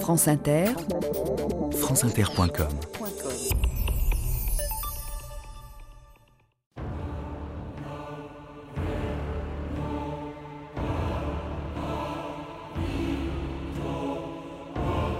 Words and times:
France 0.00 0.28
Inter, 0.28 0.66
franceinter.com 1.72 2.68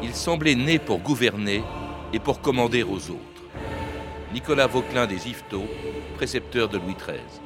Il 0.02 0.14
semblait 0.14 0.54
né 0.54 0.78
pour 0.78 1.00
gouverner 1.00 1.62
et 2.12 2.18
pour 2.18 2.40
commander 2.40 2.82
aux 2.82 3.10
autres. 3.10 3.20
Nicolas 4.32 4.66
Vauquelin 4.66 5.06
des 5.06 5.28
Yvetot, 5.28 5.64
précepteur 6.16 6.68
de 6.68 6.78
Louis 6.78 6.94
XIII. 6.94 7.45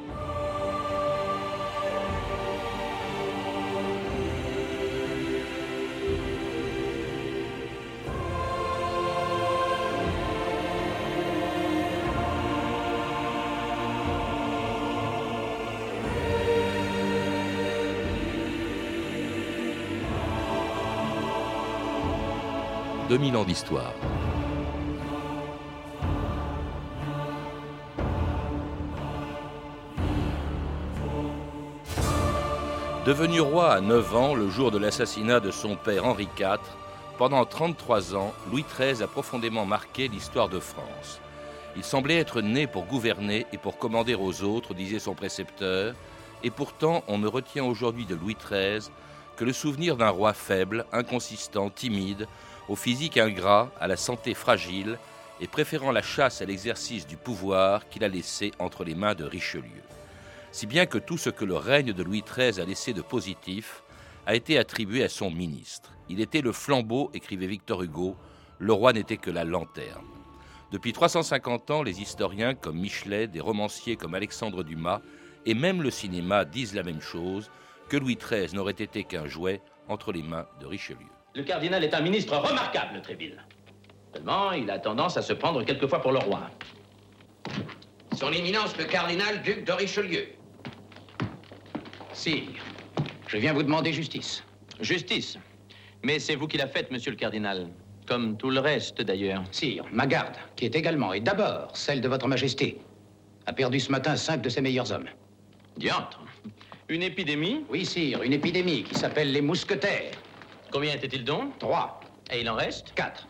2000 23.21 23.37
ans 23.37 23.43
d'histoire. 23.43 23.93
Devenu 33.05 33.41
roi 33.41 33.73
à 33.73 33.81
9 33.81 34.15
ans, 34.15 34.33
le 34.33 34.49
jour 34.49 34.71
de 34.71 34.79
l'assassinat 34.79 35.39
de 35.39 35.51
son 35.51 35.75
père 35.75 36.07
Henri 36.07 36.27
IV, 36.39 36.57
pendant 37.19 37.45
33 37.45 38.15
ans, 38.15 38.33
Louis 38.49 38.65
XIII 38.75 39.03
a 39.03 39.07
profondément 39.07 39.67
marqué 39.67 40.07
l'histoire 40.07 40.49
de 40.49 40.59
France. 40.59 41.21
Il 41.75 41.83
semblait 41.83 42.17
être 42.17 42.41
né 42.41 42.65
pour 42.65 42.85
gouverner 42.85 43.45
et 43.53 43.59
pour 43.59 43.77
commander 43.77 44.15
aux 44.15 44.41
autres, 44.41 44.73
disait 44.73 44.97
son 44.97 45.13
précepteur, 45.13 45.93
et 46.43 46.49
pourtant 46.49 47.03
on 47.07 47.19
ne 47.19 47.27
retient 47.27 47.65
aujourd'hui 47.65 48.07
de 48.07 48.15
Louis 48.15 48.35
XIII 48.49 48.91
que 49.37 49.45
le 49.45 49.53
souvenir 49.53 49.95
d'un 49.95 50.09
roi 50.09 50.33
faible, 50.33 50.85
inconsistant, 50.91 51.69
timide, 51.69 52.27
au 52.69 52.75
physique 52.75 53.17
ingrat, 53.17 53.71
à 53.79 53.87
la 53.87 53.97
santé 53.97 54.33
fragile, 54.33 54.97
et 55.39 55.47
préférant 55.47 55.91
la 55.91 56.01
chasse 56.01 56.41
à 56.41 56.45
l'exercice 56.45 57.07
du 57.07 57.17
pouvoir 57.17 57.89
qu'il 57.89 58.03
a 58.03 58.07
laissé 58.07 58.51
entre 58.59 58.83
les 58.83 58.95
mains 58.95 59.15
de 59.15 59.23
Richelieu 59.23 59.81
si 60.51 60.67
bien 60.67 60.85
que 60.85 60.97
tout 60.97 61.17
ce 61.17 61.29
que 61.29 61.45
le 61.45 61.55
règne 61.55 61.93
de 61.93 62.03
Louis 62.03 62.23
XIII 62.23 62.59
a 62.59 62.65
laissé 62.65 62.93
de 62.93 63.01
positif 63.01 63.83
a 64.25 64.35
été 64.35 64.57
attribué 64.57 65.03
à 65.03 65.09
son 65.09 65.31
ministre. 65.31 65.91
Il 66.09 66.19
était 66.19 66.41
le 66.41 66.51
flambeau, 66.51 67.09
écrivait 67.13 67.47
Victor 67.47 67.81
Hugo, 67.81 68.15
le 68.59 68.73
roi 68.73 68.93
n'était 68.93 69.17
que 69.17 69.31
la 69.31 69.45
lanterne. 69.45 70.05
Depuis 70.71 70.93
350 70.93 71.71
ans, 71.71 71.83
les 71.83 72.01
historiens 72.01 72.53
comme 72.53 72.79
Michelet, 72.79 73.27
des 73.27 73.39
romanciers 73.39 73.95
comme 73.95 74.13
Alexandre 74.13 74.63
Dumas, 74.63 75.01
et 75.45 75.53
même 75.53 75.81
le 75.81 75.89
cinéma 75.89 76.45
disent 76.45 76.75
la 76.75 76.83
même 76.83 77.01
chose, 77.01 77.49
que 77.89 77.97
Louis 77.97 78.17
XIII 78.17 78.53
n'aurait 78.53 78.71
été 78.71 79.03
qu'un 79.03 79.25
jouet 79.25 79.61
entre 79.87 80.11
les 80.11 80.21
mains 80.21 80.45
de 80.59 80.65
Richelieu. 80.65 81.07
Le 81.33 81.43
cardinal 81.43 81.83
est 81.83 81.93
un 81.93 82.01
ministre 82.01 82.35
remarquable, 82.35 83.01
Tréville. 83.01 83.41
Seulement, 84.13 84.51
il 84.51 84.69
a 84.69 84.79
tendance 84.79 85.15
à 85.15 85.21
se 85.21 85.31
prendre 85.33 85.63
quelquefois 85.63 86.01
pour 86.01 86.11
le 86.11 86.19
roi. 86.19 86.49
Son 88.17 88.31
éminence, 88.33 88.77
le 88.77 88.83
cardinal 88.83 89.41
duc 89.41 89.63
de 89.63 89.71
Richelieu. 89.71 90.27
Sire, 92.11 92.43
je 93.27 93.37
viens 93.37 93.53
vous 93.53 93.63
demander 93.63 93.93
justice. 93.93 94.43
Justice 94.81 95.37
Mais 96.03 96.19
c'est 96.19 96.35
vous 96.35 96.47
qui 96.47 96.57
la 96.57 96.67
faites, 96.67 96.91
monsieur 96.91 97.11
le 97.11 97.17
cardinal. 97.17 97.69
Comme 98.05 98.35
tout 98.35 98.49
le 98.49 98.59
reste, 98.59 99.01
d'ailleurs. 99.01 99.43
Sire, 99.51 99.85
ma 99.93 100.05
garde, 100.05 100.35
qui 100.57 100.65
est 100.65 100.75
également 100.75 101.13
et 101.13 101.21
d'abord 101.21 101.75
celle 101.77 102.01
de 102.01 102.09
votre 102.09 102.27
majesté, 102.27 102.77
a 103.45 103.53
perdu 103.53 103.79
ce 103.79 103.91
matin 103.91 104.17
cinq 104.17 104.41
de 104.41 104.49
ses 104.49 104.59
meilleurs 104.59 104.91
hommes. 104.91 105.07
Diantre 105.77 106.19
Une 106.89 107.03
épidémie? 107.03 107.63
Oui, 107.69 107.85
sire, 107.85 108.21
une 108.21 108.33
épidémie 108.33 108.83
qui 108.83 108.95
s'appelle 108.95 109.31
les 109.31 109.41
mousquetaires. 109.41 110.11
Combien 110.71 110.93
était-il 110.93 111.25
donc 111.25 111.59
Trois. 111.59 111.99
Et 112.31 112.41
il 112.41 112.49
en 112.49 112.55
reste 112.55 112.93
Quatre. 112.95 113.27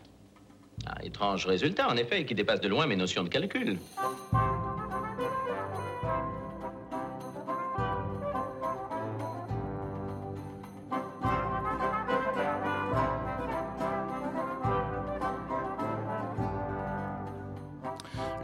Ah, 0.86 0.96
étrange 1.04 1.46
résultat, 1.46 1.90
en 1.90 1.98
effet, 1.98 2.26
qui 2.26 2.36
dépasse 2.36 2.62
de 2.62 2.68
loin 2.68 2.86
mes 2.88 2.96
notions 2.96 3.24
de 3.24 3.30
calcul. 3.30 3.78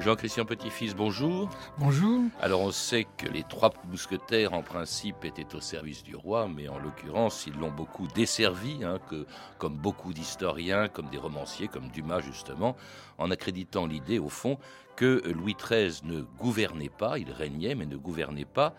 Jean-Christian 0.07 0.45
Petit-Fils, 0.45 0.95
bonjour. 0.95 1.49
Bonjour. 1.79 2.21
Alors 2.39 2.61
on 2.61 2.71
sait 2.71 3.05
que 3.17 3.27
les 3.27 3.43
trois 3.43 3.73
mousquetaires 3.89 4.53
en 4.53 4.61
principe 4.61 5.25
étaient 5.25 5.53
au 5.53 5.59
service 5.59 6.01
du 6.01 6.15
roi, 6.15 6.47
mais 6.47 6.69
en 6.69 6.79
l'occurrence 6.79 7.45
ils 7.45 7.59
l'ont 7.59 7.71
beaucoup 7.73 8.07
desservi, 8.15 8.85
hein, 8.85 8.99
que, 9.09 9.25
comme 9.57 9.75
beaucoup 9.75 10.13
d'historiens, 10.13 10.87
comme 10.87 11.09
des 11.09 11.17
romanciers, 11.17 11.67
comme 11.67 11.89
Dumas 11.89 12.21
justement, 12.21 12.77
en 13.17 13.31
accréditant 13.31 13.85
l'idée 13.85 14.17
au 14.17 14.29
fond 14.29 14.57
que 14.95 15.21
Louis 15.29 15.57
XIII 15.61 15.99
ne 16.03 16.21
gouvernait 16.21 16.87
pas, 16.87 17.19
il 17.19 17.29
régnait 17.29 17.75
mais 17.75 17.85
ne 17.85 17.97
gouvernait 17.97 18.45
pas, 18.45 18.75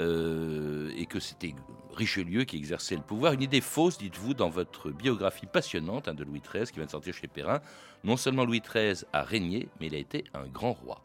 euh, 0.00 0.90
et 0.96 1.06
que 1.06 1.20
c'était 1.20 1.54
Richelieu 1.94 2.44
qui 2.44 2.56
exerçait 2.56 2.96
le 2.96 3.02
pouvoir. 3.02 3.32
Une 3.34 3.42
idée 3.42 3.60
fausse, 3.60 3.98
dites-vous, 3.98 4.34
dans 4.34 4.48
votre 4.48 4.90
biographie 4.90 5.46
passionnante 5.46 6.08
hein, 6.08 6.14
de 6.14 6.24
Louis 6.24 6.40
XIII 6.40 6.66
qui 6.66 6.76
vient 6.76 6.86
de 6.86 6.90
sortir 6.90 7.14
chez 7.14 7.28
Perrin. 7.28 7.60
Non 8.04 8.16
seulement 8.16 8.44
Louis 8.44 8.60
XIII 8.60 9.04
a 9.12 9.22
régné, 9.22 9.68
mais 9.80 9.86
il 9.86 9.94
a 9.94 9.98
été 9.98 10.24
un 10.34 10.46
grand 10.46 10.72
roi. 10.72 11.02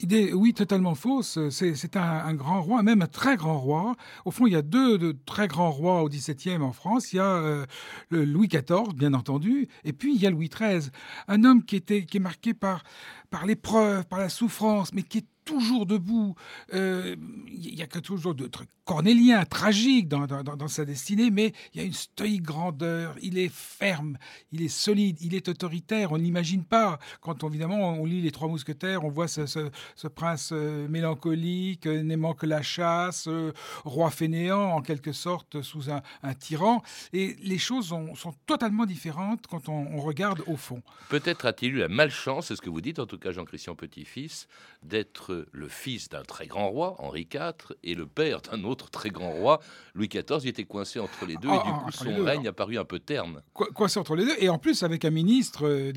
Idée, 0.00 0.32
oui, 0.32 0.52
totalement 0.52 0.96
fausse. 0.96 1.38
C'est 1.50 1.96
un, 1.96 2.34
grand 2.34 2.60
roi, 2.60 2.82
même 2.82 3.02
un 3.02 3.06
très 3.06 3.36
grand 3.36 3.58
roi. 3.60 3.94
Au 4.24 4.32
fond, 4.32 4.46
il 4.46 4.52
y 4.52 4.56
a 4.56 4.62
deux 4.62 4.98
de 4.98 5.16
très 5.26 5.46
grands 5.46 5.70
rois 5.70 6.02
au 6.02 6.08
XVIIe 6.08 6.56
en 6.56 6.72
France. 6.72 7.12
Il 7.12 7.16
y 7.16 7.20
a 7.20 7.36
euh, 7.36 7.66
Louis 8.10 8.48
XIV, 8.48 8.94
bien 8.96 9.14
entendu, 9.14 9.68
et 9.84 9.92
puis 9.92 10.14
il 10.14 10.20
y 10.20 10.26
a 10.26 10.30
Louis 10.30 10.48
XIII. 10.48 10.90
Un 11.28 11.44
homme 11.44 11.64
qui, 11.64 11.76
était, 11.76 12.04
qui 12.04 12.16
est 12.16 12.20
marqué 12.20 12.52
par, 12.52 12.82
par 13.30 13.46
l'épreuve, 13.46 14.04
par 14.06 14.18
la 14.18 14.28
souffrance, 14.28 14.92
mais 14.92 15.02
qui 15.02 15.18
est 15.18 15.26
toujours 15.44 15.86
debout. 15.86 16.34
Euh, 16.74 17.16
il 17.48 17.74
y 17.74 17.82
a 17.82 17.86
quelque 17.86 18.06
chose 18.06 18.22
de 18.22 18.48
cornélien, 18.84 19.44
tragique 19.44 20.08
dans, 20.08 20.68
sa 20.68 20.84
destinée, 20.84 21.30
mais 21.30 21.52
il 21.72 21.80
y 21.80 21.84
a 21.84 21.86
une 21.86 21.92
stoïque 21.92 22.42
grandeur. 22.42 23.14
Il 23.22 23.38
est 23.38 23.52
ferme, 23.52 24.18
il 24.50 24.62
est 24.62 24.68
solide, 24.68 25.18
il 25.20 25.34
est 25.34 25.48
autoritaire. 25.48 26.12
On 26.12 26.18
n'imagine 26.18 26.64
pas. 26.64 26.98
Quand 27.20 27.44
évidemment 27.44 27.90
on 27.94 28.04
lit 28.04 28.22
les 28.22 28.30
Trois 28.30 28.48
Mousquetaires, 28.48 29.04
on 29.04 29.10
voit 29.10 29.28
ce, 29.28 29.46
ce, 29.46 29.70
ce 29.94 30.08
prince 30.08 30.50
euh, 30.52 30.88
mélancolique, 30.88 31.86
euh, 31.86 32.02
n'aimant 32.02 32.34
que 32.34 32.46
la 32.46 32.62
chasse, 32.62 33.28
euh, 33.28 33.52
roi 33.84 34.10
fainéant 34.10 34.72
en 34.72 34.82
quelque 34.82 35.12
sorte 35.12 35.62
sous 35.62 35.90
un, 35.90 36.02
tyran. 36.34 36.82
Et 37.12 37.36
les 37.42 37.58
choses 37.58 37.88
sont, 37.88 38.34
totalement 38.46 38.86
différentes 38.86 39.46
quand 39.46 39.68
on 39.68 40.00
regarde 40.00 40.42
au 40.46 40.56
fond. 40.56 40.82
Peut-être 41.08 41.46
a-t-il 41.46 41.74
eu 41.74 41.78
la 41.78 41.88
malchance, 41.88 42.46
c'est 42.46 42.56
ce 42.56 42.62
que 42.62 42.70
vous 42.70 42.80
dites 42.80 42.98
en 42.98 43.06
tout 43.06 43.18
cas 43.18 43.32
Jean-Christian 43.32 43.74
Petit-Fils, 43.74 44.48
d'être 44.82 45.31
le 45.50 45.68
fils 45.68 46.08
d'un 46.08 46.22
très 46.22 46.46
grand 46.46 46.68
roi, 46.68 46.96
Henri 46.98 47.28
IV, 47.32 47.74
et 47.82 47.94
le 47.94 48.06
père 48.06 48.40
d'un 48.42 48.64
autre 48.64 48.90
très 48.90 49.10
grand 49.10 49.30
roi, 49.30 49.60
Louis 49.94 50.08
XIV. 50.08 50.40
Il 50.42 50.48
était 50.48 50.64
coincé 50.64 51.00
entre 51.00 51.26
les 51.26 51.36
deux 51.36 51.48
ah, 51.50 51.62
et 51.64 51.68
du 51.68 51.78
coup 51.84 51.92
son 51.92 52.24
règne 52.24 52.48
a 52.48 52.52
paru 52.52 52.78
un 52.78 52.84
peu 52.84 52.98
terne. 52.98 53.42
Co 53.52 53.66
coincé 53.66 53.98
entre 53.98 54.16
les 54.16 54.24
deux 54.24 54.36
et 54.38 54.48
en 54.48 54.58
plus 54.58 54.82
avec 54.82 55.04
un 55.04 55.10
ministre 55.10 55.66
euh, 55.66 55.92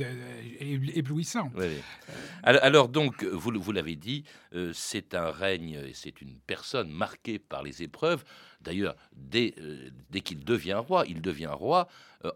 éblouissant. 0.59 1.51
Oui, 1.55 1.65
oui. 1.67 1.81
Alors, 2.43 2.63
alors, 2.63 2.89
donc, 2.89 3.23
vous, 3.23 3.51
vous 3.59 3.71
l'avez 3.71 3.95
dit, 3.95 4.23
euh, 4.53 4.71
c'est 4.73 5.13
un 5.13 5.31
règne, 5.31 5.79
c'est 5.93 6.21
une 6.21 6.37
personne 6.45 6.89
marquée 6.89 7.39
par 7.39 7.63
les 7.63 7.83
épreuves. 7.83 8.23
D'ailleurs, 8.61 8.95
dès, 9.15 9.53
euh, 9.59 9.89
dès 10.09 10.21
qu'il 10.21 10.43
devient 10.43 10.81
roi, 10.87 11.05
il 11.07 11.21
devient 11.21 11.51
roi 11.51 11.87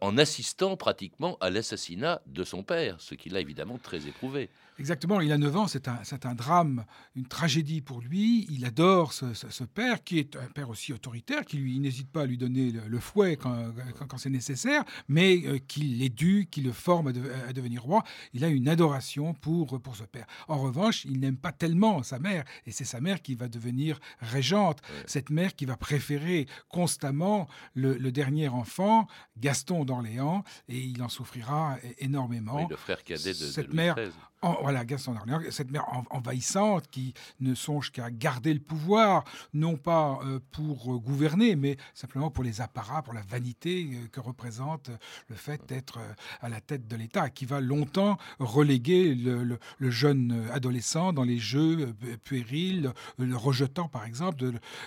en 0.02 0.18
assistant 0.18 0.78
pratiquement 0.78 1.38
à 1.42 1.50
l'assassinat 1.50 2.22
de 2.28 2.44
son 2.44 2.64
père, 2.64 2.96
ce 3.00 3.16
qui 3.16 3.30
l'a 3.30 3.40
évidemment 3.40 3.78
très 3.78 4.08
éprouvé. 4.08 4.50
Exactement, 4.80 5.20
il 5.20 5.32
a 5.34 5.38
9 5.38 5.58
ans, 5.58 5.68
c'est 5.68 5.90
un, 5.90 6.00
un, 6.24 6.36
drame, 6.36 6.86
une 7.18 7.26
tragédie 7.26 7.82
pour 7.82 8.00
lui. 8.00 8.48
Il 8.50 8.64
adore 8.64 9.12
ce, 9.12 9.34
ce, 9.34 9.50
ce, 9.50 9.66
père, 9.66 10.06
qui 10.06 10.20
est 10.20 10.38
un 10.38 10.48
père 10.48 10.70
aussi 10.70 10.94
autoritaire, 10.94 11.44
qui 11.44 11.58
lui 11.58 11.78
n'hésite 11.80 12.10
pas 12.10 12.22
à 12.22 12.26
lui 12.26 12.38
donner 12.38 12.72
le, 12.72 12.88
le 12.88 13.00
fouet 13.00 13.36
quand, 13.36 13.74
quand, 13.98 14.08
quand 14.08 14.18
c'est 14.18 14.30
nécessaire, 14.30 14.86
mais 15.10 15.42
euh, 15.46 15.60
qui 15.60 15.82
l'éduque, 15.82 16.50
qui 16.50 16.62
le 16.62 16.72
forme 16.72 17.08
à, 17.10 17.12
de, 17.12 17.22
à, 17.50 17.52
devenir 17.52 17.84
roi. 17.84 18.04
Il 18.34 18.46
a 18.46 18.48
une 18.48 18.70
adoration 18.70 19.34
pour, 19.34 19.82
pour 19.82 19.98
ce 19.98 20.06
père. 20.06 20.26
En 20.48 20.60
revanche, 20.60 21.04
il 21.04 21.20
n'aime 21.20 21.38
pas 21.38 21.52
tellement 21.52 22.02
sa 22.02 22.18
mère, 22.18 22.46
et 22.66 22.72
c'est 22.72 22.86
sa 22.86 23.02
mère 23.02 23.22
qui 23.22 23.36
va 23.36 23.50
devenir 23.50 24.00
régente, 24.22 24.80
ouais. 24.82 25.04
cette 25.08 25.30
mère 25.30 25.56
qui 25.56 25.66
va 25.66 25.76
préférer 25.76 26.48
constamment 26.70 27.48
le, 27.74 27.98
dernier 28.12 28.48
enfant, 28.48 29.08
Gaston 29.38 29.69
d'Orléans, 29.70 30.44
et 30.68 30.78
il 30.78 31.02
en 31.04 31.10
souffrira 31.10 31.78
énormément. 32.00 32.68
le 32.70 32.76
frère 32.76 33.04
cadet 33.04 33.30
de, 33.30 33.34
Cette 33.34 33.68
Louis 33.68 33.76
mère, 33.76 33.96
XIII 34.42 34.56
voilà, 34.62 34.86
Gaston 34.86 35.14
d'Orléans, 35.14 35.42
cette 35.52 35.72
mère 35.72 35.86
envahissante 36.10 36.88
qui 36.90 37.14
ne 37.40 37.54
songe 37.56 37.92
qu'à 37.92 38.10
garder 38.10 38.54
le 38.54 38.60
pouvoir, 38.60 39.24
non 39.54 39.78
pas 39.78 40.20
euh, 40.24 40.40
pour 40.52 40.94
euh, 40.94 40.98
gouverner, 40.98 41.56
mais 41.56 41.78
simplement 41.94 42.30
pour 42.30 42.44
les 42.44 42.62
apparats, 42.62 43.02
pour 43.02 43.14
la 43.14 43.22
vanité 43.22 43.90
euh, 43.94 44.08
que 44.12 44.20
représente 44.20 44.90
le 45.28 45.36
fait 45.36 45.62
d'être 45.68 46.00
à 46.42 46.50
la 46.50 46.62
tête 46.62 46.88
de 46.88 46.96
l'État, 46.96 47.30
qui 47.30 47.46
va 47.46 47.60
longtemps 47.62 48.18
reléguer 48.40 49.14
le, 49.16 49.60
jeune 49.90 50.48
adolescent 50.52 51.14
dans 51.14 51.24
les 51.24 51.38
jeux 51.38 51.94
puérils, 52.24 52.92
le 53.18 53.36
rejetant 53.36 53.88
par 53.88 54.06
exemple 54.06 54.38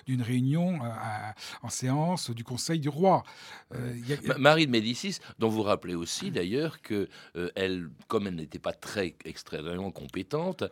d'une 0.06 0.22
réunion 0.22 0.78
en 1.62 1.68
séance 1.68 2.30
du 2.30 2.44
Conseil 2.44 2.78
du 2.78 2.88
roi. 2.88 3.24
Marie 4.38 4.66
de 4.66 4.70
Médicis, 4.70 5.18
dont 5.38 5.48
vous 5.48 5.62
rappelez 5.62 5.94
aussi 5.94 6.30
d'ailleurs 6.30 6.80
que 6.82 7.08
elle, 7.56 7.90
comme 8.06 8.26
elle 8.26 8.36
n'était 8.36 8.58
pas 8.58 8.72
très 8.72 9.14
extrêmement 9.42 9.90
compétente, 9.90 10.64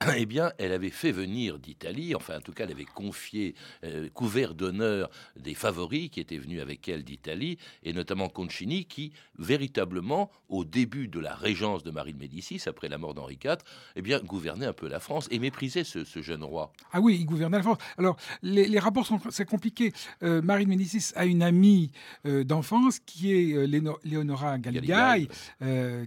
eh 0.16 0.26
bien, 0.26 0.52
elle 0.58 0.72
avait 0.72 0.90
fait 0.90 1.12
venir 1.12 1.58
d'Italie, 1.58 2.14
enfin, 2.14 2.38
en 2.38 2.40
tout 2.40 2.52
cas, 2.52 2.64
elle 2.64 2.72
avait 2.72 2.84
confié, 2.84 3.54
euh, 3.84 4.08
couvert 4.10 4.54
d'honneur 4.54 5.10
des 5.36 5.54
favoris 5.54 6.10
qui 6.10 6.20
étaient 6.20 6.38
venus 6.38 6.60
avec 6.60 6.88
elle 6.88 7.04
d'Italie, 7.04 7.58
et 7.82 7.92
notamment 7.92 8.28
Concini, 8.28 8.84
qui, 8.84 9.12
véritablement, 9.38 10.30
au 10.48 10.64
début 10.64 11.08
de 11.08 11.18
la 11.18 11.34
régence 11.34 11.82
de 11.82 11.90
Marie 11.90 12.12
de 12.12 12.18
Médicis, 12.18 12.62
après 12.66 12.88
la 12.88 12.98
mort 12.98 13.14
d'Henri 13.14 13.38
IV, 13.42 13.56
eh 13.96 14.02
bien, 14.02 14.20
gouvernait 14.20 14.66
un 14.66 14.72
peu 14.72 14.88
la 14.88 15.00
France 15.00 15.26
et 15.30 15.38
méprisait 15.38 15.84
ce, 15.84 16.04
jeune 16.20 16.44
roi. 16.44 16.72
Ah 16.92 17.00
oui, 17.00 17.16
il 17.20 17.24
gouvernait 17.24 17.56
la 17.56 17.62
France. 17.62 17.78
Alors, 17.96 18.16
les, 18.42 18.78
rapports 18.78 19.06
sont 19.06 19.20
c'est 19.30 19.48
compliqué. 19.48 19.92
Euh, 20.22 20.42
Marie 20.42 20.64
de 20.64 20.70
Médicis 20.70 21.12
a 21.16 21.24
une 21.24 21.42
amie 21.42 21.90
euh, 22.26 22.44
d'enfance 22.44 22.98
qui 22.98 23.32
est 23.32 23.66
Léonora 24.04 24.58
Galigai, 24.58 25.28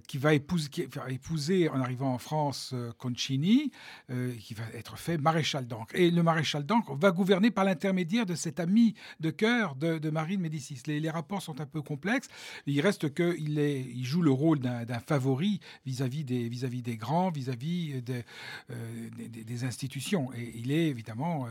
qui 0.07 0.17
va 0.17 0.33
épouser, 0.33 0.69
qui 0.69 0.85
va 0.85 1.09
épouser 1.09 1.69
en 1.69 1.81
arrivant 1.81 2.10
en 2.11 2.17
France 2.17 2.71
euh, 2.73 2.91
Concini, 2.97 3.71
euh, 4.09 4.35
qui 4.35 4.53
va 4.53 4.63
être 4.73 4.97
fait 4.97 5.17
maréchal 5.17 5.67
d'Ancre. 5.67 5.95
Et 5.95 6.11
le 6.11 6.23
maréchal 6.23 6.65
d'Ancre 6.65 6.95
va 6.95 7.11
gouverner 7.11 7.51
par 7.51 7.63
l'intermédiaire 7.63 8.25
de 8.25 8.35
cet 8.35 8.59
ami 8.59 8.93
de 9.19 9.29
cœur 9.29 9.75
de, 9.75 10.09
Marie 10.09 10.37
de 10.37 10.41
Médicis. 10.41 10.81
Les, 10.85 11.09
rapports 11.09 11.41
sont 11.41 11.59
un 11.61 11.65
peu 11.65 11.81
complexes. 11.81 12.27
Il 12.65 12.79
reste 12.81 13.13
qu'il 13.13 13.59
il 13.59 14.05
joue 14.05 14.21
le 14.21 14.31
rôle 14.31 14.59
d'un 14.59 14.99
favori 14.99 15.59
vis-à-vis 15.85 16.23
des, 16.23 16.47
vis 16.47 16.63
-vis 16.65 16.81
des 16.81 16.97
grands, 16.97 17.31
vis-à-vis 17.31 18.01
euh, 18.09 19.09
des, 19.17 19.63
institutions. 19.63 20.31
Et 20.33 20.53
il 20.55 20.71
est 20.71 20.87
évidemment 20.87 21.47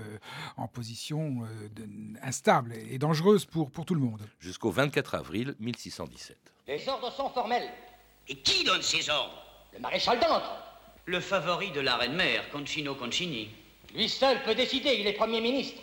en 0.56 0.67
position 0.67 1.43
instable 2.23 2.75
et 2.91 2.99
dangereuse 2.99 3.45
pour, 3.45 3.71
pour 3.71 3.85
tout 3.85 3.95
le 3.95 4.01
monde. 4.01 4.23
Jusqu'au 4.41 4.71
24 4.71 5.15
avril 5.15 5.55
1617. 5.61 6.37
Les 6.67 6.89
ordres 6.89 7.13
sont 7.13 7.29
formels. 7.31 7.71
Et 8.29 8.37
qui 8.37 8.65
donne 8.65 8.83
ces 8.83 9.09
ordres? 9.11 9.50
Le 9.72 9.78
maréchal 9.78 10.19
d'Ancre. 10.19 10.56
Le 11.06 11.20
favori 11.20 11.70
de 11.70 11.81
la 11.81 11.96
reine-mère, 11.96 12.49
Concino 12.50 12.94
Concini. 12.94 13.50
Lui 13.94 14.08
seul 14.08 14.43
peut 14.43 14.55
décider, 14.55 14.96
il 14.99 15.06
est 15.06 15.12
Premier 15.12 15.40
ministre. 15.40 15.82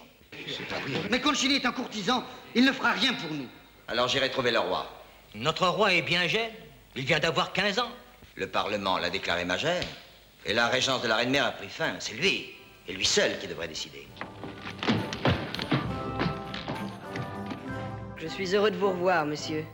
Mais 1.09 1.19
Concini 1.19 1.55
est 1.55 1.65
un 1.65 1.71
courtisan, 1.71 2.23
il 2.55 2.65
ne 2.65 2.71
fera 2.71 2.91
rien 2.91 3.13
pour 3.13 3.31
nous. 3.31 3.47
Alors 3.87 4.07
j'irai 4.07 4.29
trouver 4.29 4.51
le 4.51 4.59
roi. 4.59 4.87
Notre 5.35 5.67
roi 5.67 5.93
est 5.93 6.01
bien 6.01 6.27
jeune, 6.27 6.51
il 6.95 7.05
vient 7.05 7.19
d'avoir 7.19 7.53
15 7.53 7.79
ans. 7.79 7.91
Le 8.35 8.47
Parlement 8.47 8.97
l'a 8.97 9.09
déclaré 9.09 9.45
majeur, 9.45 9.81
et 10.45 10.53
la 10.53 10.67
régence 10.67 11.01
de 11.01 11.07
la 11.07 11.15
reine-mère 11.15 11.45
a 11.45 11.51
pris 11.51 11.69
fin. 11.69 11.95
C'est 11.99 12.13
lui, 12.13 12.49
et 12.87 12.93
lui 12.93 13.05
seul 13.05 13.37
qui 13.39 13.47
devrait 13.47 13.67
décider. 13.67 14.07
Je 18.17 18.27
suis 18.27 18.55
heureux 18.55 18.71
de 18.71 18.77
vous 18.77 18.89
revoir, 18.89 19.25
monsieur. 19.25 19.65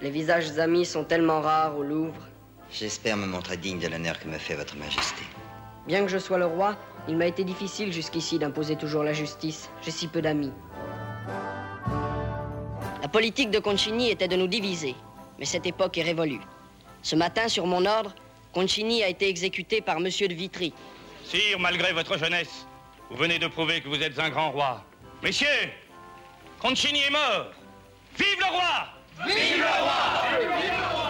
Les 0.00 0.10
visages 0.10 0.58
amis 0.58 0.84
sont 0.84 1.04
tellement 1.04 1.40
rares 1.40 1.76
au 1.76 1.82
Louvre. 1.82 2.28
J'espère 2.76 3.16
me 3.16 3.26
montrer 3.26 3.56
digne 3.56 3.78
de 3.78 3.86
l'honneur 3.86 4.18
que 4.18 4.26
me 4.26 4.36
fait 4.36 4.56
votre 4.56 4.74
majesté. 4.74 5.22
Bien 5.86 6.02
que 6.02 6.10
je 6.10 6.18
sois 6.18 6.38
le 6.38 6.46
roi, 6.46 6.76
il 7.06 7.16
m'a 7.16 7.26
été 7.26 7.44
difficile 7.44 7.92
jusqu'ici 7.92 8.36
d'imposer 8.36 8.74
toujours 8.74 9.04
la 9.04 9.12
justice. 9.12 9.70
J'ai 9.82 9.92
si 9.92 10.08
peu 10.08 10.20
d'amis. 10.20 10.50
La 13.00 13.06
politique 13.06 13.52
de 13.52 13.60
Concini 13.60 14.10
était 14.10 14.26
de 14.26 14.34
nous 14.34 14.48
diviser, 14.48 14.96
mais 15.38 15.44
cette 15.44 15.66
époque 15.66 15.96
est 15.98 16.02
révolue. 16.02 16.40
Ce 17.02 17.14
matin, 17.14 17.46
sur 17.46 17.66
mon 17.66 17.86
ordre, 17.86 18.12
Concini 18.52 19.04
a 19.04 19.08
été 19.08 19.28
exécuté 19.28 19.80
par 19.80 20.00
Monsieur 20.00 20.26
de 20.26 20.34
Vitry. 20.34 20.72
Sire, 21.24 21.60
malgré 21.60 21.92
votre 21.92 22.18
jeunesse, 22.18 22.66
vous 23.08 23.16
venez 23.16 23.38
de 23.38 23.46
prouver 23.46 23.82
que 23.82 23.88
vous 23.88 24.02
êtes 24.02 24.18
un 24.18 24.30
grand 24.30 24.50
roi. 24.50 24.84
Messieurs, 25.22 25.46
Concini 26.58 27.02
est 27.02 27.10
mort. 27.10 27.52
Vive 28.18 28.40
le 28.40 28.46
roi 28.46 28.88
Vive 29.26 29.58
le 29.58 29.62
roi 29.62 30.40
Vive 30.40 30.70
le 30.70 30.94
roi 30.96 31.03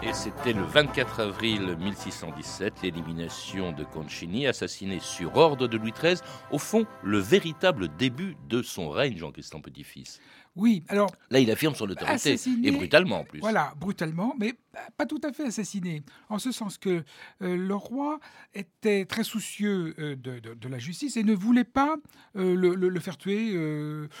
Et 0.00 0.12
c'était 0.12 0.52
le 0.52 0.62
24 0.62 1.20
avril 1.20 1.76
1617, 1.76 2.82
l'élimination 2.82 3.72
de 3.72 3.82
Concini, 3.82 4.46
assassiné 4.46 5.00
sur 5.00 5.36
ordre 5.36 5.66
de 5.66 5.76
Louis 5.76 5.92
XIII, 5.92 6.20
au 6.52 6.58
fond, 6.58 6.86
le 7.02 7.18
véritable 7.18 7.88
début 7.96 8.36
de 8.48 8.62
son 8.62 8.90
règne, 8.90 9.16
Jean-Christian 9.16 9.60
Petit-Fils. 9.60 10.20
Oui, 10.54 10.84
alors. 10.88 11.10
Là, 11.30 11.40
il 11.40 11.50
affirme 11.50 11.74
son 11.74 11.90
autorité, 11.90 12.36
et 12.62 12.70
brutalement 12.70 13.20
en 13.20 13.24
plus. 13.24 13.40
Voilà, 13.40 13.72
brutalement, 13.76 14.34
mais 14.38 14.54
pas 14.96 15.06
tout 15.06 15.20
à 15.22 15.32
fait 15.32 15.44
assassiné. 15.44 16.02
En 16.28 16.38
ce 16.38 16.52
sens 16.52 16.78
que 16.78 17.04
euh, 17.42 17.56
le 17.56 17.74
roi 17.74 18.20
était 18.54 19.04
très 19.04 19.24
soucieux 19.24 19.94
euh, 19.98 20.16
de, 20.16 20.68
la 20.68 20.78
justice 20.78 21.16
et 21.16 21.22
ne 21.22 21.34
voulait 21.34 21.64
pas 21.64 21.96
euh, 22.36 22.54
le, 22.54 23.00
faire 23.00 23.16
tuer 23.16 23.56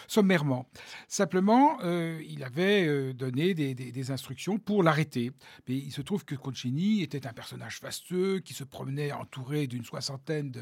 sommairement. 0.06 0.68
Simplement, 1.08 1.78
il 1.82 2.44
avait 2.44 3.12
donné 3.12 3.54
des, 3.54 4.10
instructions 4.10 4.58
pour 4.58 4.82
l'arrêter. 4.82 5.32
Mais 5.68 5.76
il 5.76 5.90
se 5.90 6.00
trouve 6.00 6.24
que 6.24 6.34
Concini 6.34 7.02
était 7.02 7.26
un 7.26 7.32
personnage 7.32 7.78
fastueux 7.78 8.38
qui 8.38 8.54
se 8.54 8.64
promenait 8.64 9.12
entouré 9.12 9.66
d'une 9.66 9.84
soixantaine 9.84 10.52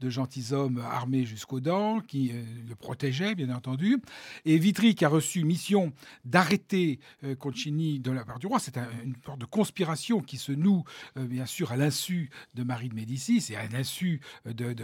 de, 0.00 0.10
gentilshommes 0.10 0.78
armés 0.78 1.24
jusqu'aux 1.24 1.60
dents, 1.60 2.00
qui 2.00 2.32
le 2.68 2.74
protégeaient, 2.76 3.34
bien 3.34 3.50
entendu. 3.54 3.98
Et 4.44 4.58
Vitry, 4.58 4.94
qui 4.94 5.04
a 5.04 5.08
reçu 5.08 5.44
mission 5.44 5.92
d'arrêter 6.24 7.00
Concini 7.38 7.98
de 7.98 8.10
la 8.10 8.24
part 8.24 8.38
du 8.38 8.46
roi, 8.46 8.58
c'est 8.58 8.76
une 8.76 9.16
sorte 9.24 9.41
de 9.42 9.46
conspiration 9.46 10.20
qui 10.20 10.38
se 10.38 10.52
noue, 10.52 10.84
euh, 11.16 11.26
bien 11.26 11.46
sûr, 11.46 11.72
à 11.72 11.76
l'insu 11.76 12.30
de 12.54 12.62
Marie 12.62 12.88
de 12.88 12.94
Médicis 12.94 13.44
et 13.50 13.56
à 13.56 13.66
l'insu 13.66 14.20
euh, 14.46 14.52
de, 14.52 14.76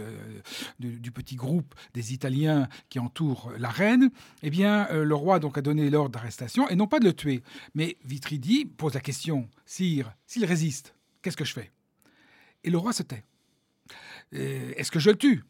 du 0.79 1.11
petit 1.11 1.37
groupe 1.37 1.73
des 1.93 2.13
Italiens 2.13 2.67
qui 2.89 2.99
entourent 2.99 3.53
la 3.57 3.69
reine, 3.69 4.11
eh 4.43 4.49
bien, 4.49 4.87
euh, 4.91 5.05
le 5.05 5.15
roi 5.15 5.39
donc 5.39 5.57
a 5.57 5.61
donné 5.61 5.89
l'ordre 5.89 6.09
d'arrestation 6.09 6.67
et 6.67 6.75
non 6.75 6.87
pas 6.87 6.99
de 6.99 7.05
le 7.05 7.13
tuer. 7.13 7.41
Mais 7.73 7.95
Vitry 8.03 8.37
dit, 8.37 8.65
pose 8.65 8.95
la 8.95 8.99
question, 8.99 9.49
sire, 9.65 10.13
s'il 10.27 10.43
résiste, 10.43 10.93
qu'est-ce 11.21 11.37
que 11.37 11.45
je 11.45 11.53
fais? 11.53 11.71
Et 12.65 12.69
le 12.69 12.77
roi 12.77 12.91
se 12.91 13.03
tait. 13.03 13.23
Est-ce 14.33 14.91
que 14.91 14.99
je 14.99 15.09
le 15.09 15.17
tue? 15.17 15.45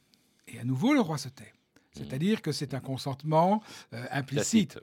Et 0.48 0.60
à 0.60 0.64
nouveau, 0.64 0.94
le 0.94 1.02
roi 1.02 1.18
se 1.18 1.30
tait. 1.30 1.52
C'est-à-dire 1.94 2.44
que 2.44 2.52
c'est 2.52 2.76
un 2.76 2.80
consentement 2.80 3.64
implicite. 3.92 4.80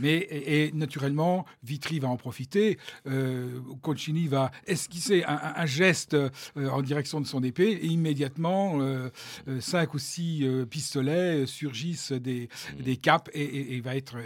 Mais 0.00 0.26
et, 0.30 0.72
naturellement, 0.72 1.46
Vitry 1.62 1.98
va 1.98 2.08
en 2.08 2.16
profiter. 2.16 2.78
Euh, 3.06 3.60
Concini 3.82 4.26
va 4.28 4.50
esquisser 4.66 5.24
un, 5.26 5.66
geste 5.66 6.14
euh, 6.14 6.30
en 6.56 6.82
direction 6.82 7.20
de 7.20 7.26
son 7.26 7.42
épée 7.42 7.70
et 7.70 7.86
immédiatement, 7.86 8.80
euh, 8.80 9.10
euh, 9.48 9.60
cinq 9.60 9.94
ou 9.94 9.98
six 9.98 10.46
pistolets 10.70 11.46
surgissent 11.46 12.12
des, 12.12 12.48
mmh. 12.78 12.82
des 12.82 12.96
capes 12.96 13.28
et, 13.34 13.80
va 13.80 13.96
être 13.96 14.16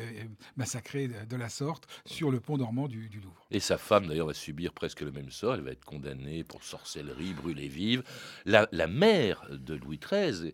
massacré 0.57 1.09
de, 1.09 1.37
la 1.37 1.49
sorte 1.49 1.87
sur 2.07 2.31
le 2.31 2.41
pont 2.41 2.57
dormant 2.57 2.89
du, 2.89 3.11
Louvre. 3.23 3.47
Et 3.51 3.61
sa 3.61 3.79
femme, 3.79 4.07
d'ailleurs, 4.07 4.27
va 4.27 4.35
subir 4.35 4.73
presque 4.73 5.01
le 5.01 5.13
même 5.13 5.31
sort. 5.31 5.55
Elle 5.55 5.61
va 5.61 5.71
être 5.73 5.85
condamnée 5.85 6.45
pour 6.45 6.65
sorcellerie, 6.65 7.33
brûlée 7.35 7.69
vive. 7.69 8.03
La, 8.45 8.69
la 8.73 8.87
mère 8.87 9.47
de 9.51 9.75
Louis 9.75 9.99
XIII, 9.99 10.53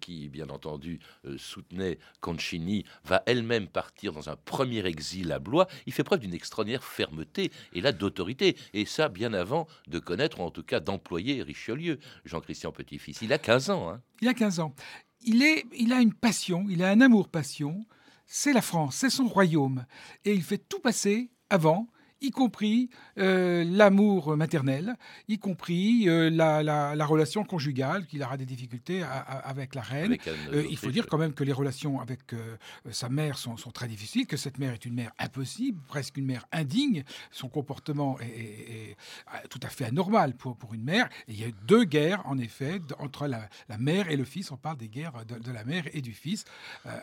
qui, 0.00 0.28
bien 0.28 0.48
entendu, 0.48 1.00
soutenait 1.36 1.98
Concini, 2.20 2.84
va 3.04 3.22
elle-même 3.26 3.68
partir 3.68 4.12
dans 4.12 4.28
un 4.28 4.36
premier 4.36 4.57
exil 4.64 5.32
à 5.32 5.38
Blois, 5.38 5.68
il 5.86 5.92
fait 5.92 6.04
preuve 6.04 6.20
d'une 6.20 6.34
extraordinaire 6.34 6.84
fermeté 6.84 7.50
et 7.72 7.80
là 7.80 7.92
d'autorité. 7.92 8.56
Et 8.74 8.84
ça, 8.84 9.08
bien 9.08 9.32
avant 9.32 9.66
de 9.86 9.98
connaître, 9.98 10.40
ou 10.40 10.42
en 10.42 10.50
tout 10.50 10.62
cas 10.62 10.80
d'employer 10.80 11.42
Richelieu, 11.42 11.98
Jean-Christian 12.24 12.72
Petit-Fils. 12.72 13.22
Il 13.22 13.32
a 13.32 13.38
15 13.38 13.70
ans. 13.70 13.90
Hein. 13.90 14.00
Il 14.20 14.28
a 14.28 14.34
15 14.34 14.60
ans. 14.60 14.74
Il, 15.22 15.42
est, 15.42 15.64
il 15.76 15.92
a 15.92 16.00
une 16.00 16.14
passion, 16.14 16.66
il 16.68 16.82
a 16.82 16.90
un 16.90 17.00
amour-passion. 17.00 17.84
C'est 18.26 18.52
la 18.52 18.62
France, 18.62 18.96
c'est 18.96 19.10
son 19.10 19.26
royaume. 19.26 19.86
Et 20.24 20.32
il 20.32 20.42
fait 20.42 20.58
tout 20.58 20.80
passer 20.80 21.30
avant 21.50 21.88
y 22.20 22.30
compris 22.30 22.90
euh, 23.18 23.64
l'amour 23.64 24.36
maternel, 24.36 24.96
y 25.28 25.38
compris 25.38 26.08
euh, 26.08 26.30
la, 26.30 27.06
relation 27.06 27.44
conjugale, 27.44 28.06
qu'il 28.06 28.22
aura 28.22 28.36
des 28.36 28.46
difficultés 28.46 29.02
avec 29.02 29.74
la 29.74 29.82
reine. 29.82 30.16
Euh, 30.52 30.64
il 30.68 30.76
faut 30.76 30.90
dire 30.90 31.06
quand 31.06 31.18
même 31.18 31.32
que 31.32 31.44
les 31.44 31.52
relations 31.52 32.00
avec 32.00 32.20
sa 32.90 33.08
mère 33.08 33.38
sont, 33.38 33.54
très 33.72 33.88
difficiles, 33.88 34.26
que 34.26 34.36
cette 34.36 34.58
mère 34.58 34.72
est 34.72 34.84
une 34.84 34.94
mère 34.94 35.12
impossible, 35.18 35.80
presque 35.86 36.16
une 36.16 36.26
mère 36.26 36.46
indigne. 36.52 37.04
Son 37.30 37.48
comportement 37.48 38.18
est, 38.20 38.96
tout 39.48 39.60
à 39.62 39.68
fait 39.68 39.84
anormal 39.84 40.34
pour, 40.34 40.56
pour 40.56 40.74
une 40.74 40.84
mère. 40.84 41.08
Et 41.28 41.32
il 41.32 41.40
y 41.40 41.44
a 41.44 41.48
eu 41.48 41.54
deux 41.66 41.84
guerres, 41.84 42.22
en 42.26 42.38
effet, 42.38 42.80
entre 42.98 43.26
la, 43.26 43.48
mère 43.78 44.10
et 44.10 44.16
le 44.16 44.24
fils. 44.24 44.50
On 44.50 44.56
parle 44.56 44.76
des 44.76 44.88
guerres 44.88 45.24
de, 45.26 45.52
la 45.52 45.64
mère 45.64 45.84
et 45.92 46.02
du 46.02 46.12
fils, 46.12 46.44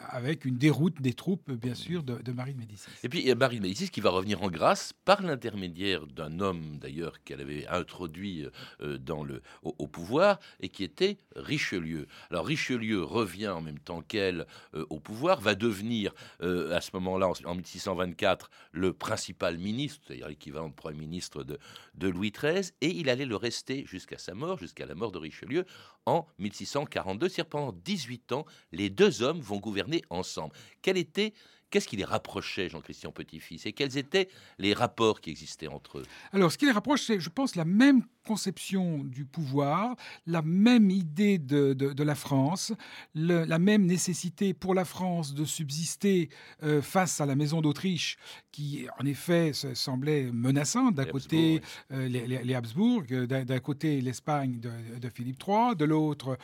avec 0.09 0.45
une 0.45 0.57
déroute 0.57 1.01
des 1.01 1.13
troupes, 1.13 1.51
bien 1.51 1.75
sûr, 1.75 2.03
de, 2.03 2.15
de 2.15 2.31
Marie 2.31 2.53
de 2.53 2.59
Médicis. 2.59 2.89
Et 3.03 3.09
puis 3.09 3.19
il 3.19 3.27
y 3.27 3.31
a 3.31 3.35
Marie 3.35 3.57
de 3.57 3.63
Médicis 3.63 3.89
qui 3.89 4.01
va 4.01 4.09
revenir 4.09 4.43
en 4.43 4.49
grâce 4.49 4.93
par 5.05 5.21
l'intermédiaire 5.21 6.07
d'un 6.07 6.39
homme 6.39 6.77
d'ailleurs 6.79 7.23
qu'elle 7.23 7.41
avait 7.41 7.67
introduit 7.67 8.47
euh, 8.81 8.97
dans 8.97 9.23
le, 9.23 9.41
au, 9.61 9.87
pouvoir 9.87 10.39
et 10.59 10.69
qui 10.69 10.83
était 10.83 11.17
Richelieu. 11.35 12.07
Alors 12.31 12.45
Richelieu 12.45 13.03
revient 13.03 13.49
en 13.49 13.61
même 13.61 13.79
temps 13.79 14.01
qu'elle 14.01 14.45
euh, 14.73 14.85
au 14.89 14.99
pouvoir, 14.99 15.39
va 15.39 15.55
devenir 15.55 16.13
euh, 16.41 16.75
à 16.75 16.81
ce 16.81 16.89
moment-là, 16.93 17.31
en, 17.45 17.55
1624, 17.55 18.49
le 18.71 18.93
principal 18.93 19.57
ministre, 19.57 20.03
c'est-à-dire 20.07 20.27
l'équivalent 20.27 20.69
de 20.69 20.73
Premier 20.73 20.97
ministre 20.97 21.43
de, 21.43 21.59
de 21.93 22.07
Louis 22.07 22.31
XIII, 22.31 22.71
et 22.81 22.89
il 22.89 23.09
allait 23.09 23.25
le 23.25 23.35
rester 23.35 23.85
jusqu'à 23.85 24.17
sa 24.17 24.33
mort, 24.33 24.57
jusqu'à 24.57 24.85
la 24.85 24.95
mort 24.95 25.11
de 25.11 25.19
Richelieu 25.19 25.65
en 26.05 26.25
1642. 26.39 27.29
C'est-à-dire 27.29 27.49
pendant 27.49 27.71
18 27.71 28.31
ans, 28.31 28.45
les 28.71 28.89
deux 28.89 29.21
hommes 29.21 29.39
vont 29.39 29.57
gouverner 29.57 30.01
ensemble. 30.09 30.53
Quel 30.81 30.97
était 30.97 31.33
Qu'est-ce 31.69 31.87
qui 31.87 31.97
les 31.97 32.05
rapprochait, 32.05 32.69
Jean-Christian 32.69 33.11
Petit-Fils 33.11 33.65
Et 33.65 33.73
quels 33.73 33.97
étaient 33.97 34.29
les 34.59 34.73
rapports 34.73 35.21
qui 35.21 35.29
existaient 35.31 35.67
entre 35.67 35.99
eux? 35.99 36.05
Alors, 36.31 36.51
ce 36.51 36.57
qui 36.57 36.65
les 36.65 36.71
rapproche, 36.71 37.03
c'est, 37.03 37.19
je 37.19 37.29
pense, 37.29 37.55
la 37.55 37.65
même 37.65 38.03
conception 38.25 39.03
du 39.03 39.23
pouvoir, 39.23 39.95
la 40.25 40.41
même 40.41 40.89
idée 40.89 41.37
de, 41.37 42.03
la 42.03 42.15
France, 42.15 42.73
la 43.13 43.59
même 43.59 43.85
nécessité 43.85 44.53
pour 44.53 44.73
la 44.73 44.85
France 44.85 45.33
de 45.33 45.45
subsister 45.45 46.29
euh, 46.63 46.81
face 46.81 47.21
à 47.21 47.25
la 47.25 47.35
maison 47.35 47.61
d'Autriche, 47.61 48.17
qui 48.51 48.87
en 48.99 49.05
effet 49.05 49.51
semblait 49.53 50.31
menaçante. 50.31 50.95
D'un 50.95 51.05
côté, 51.05 51.61
euh, 51.91 52.07
les, 52.07 52.55
Habsbourg, 52.55 53.03
euh, 53.11 53.27
d'un 53.27 53.59
côté 53.59 54.01
l'Espagne 54.01 54.59
de, 54.59 55.09
Philippe 55.09 55.41
III, 55.47 55.75
de 55.75 55.85
l'autre 55.85 56.37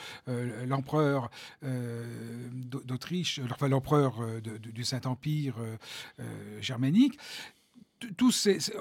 l'empereur 0.68 1.30
d'Autriche, 1.62 3.42
enfin 3.52 3.68
l'empereur 3.68 4.20
du 4.42 4.84
Saint-Empire 4.84 5.56
germanique 6.60 7.18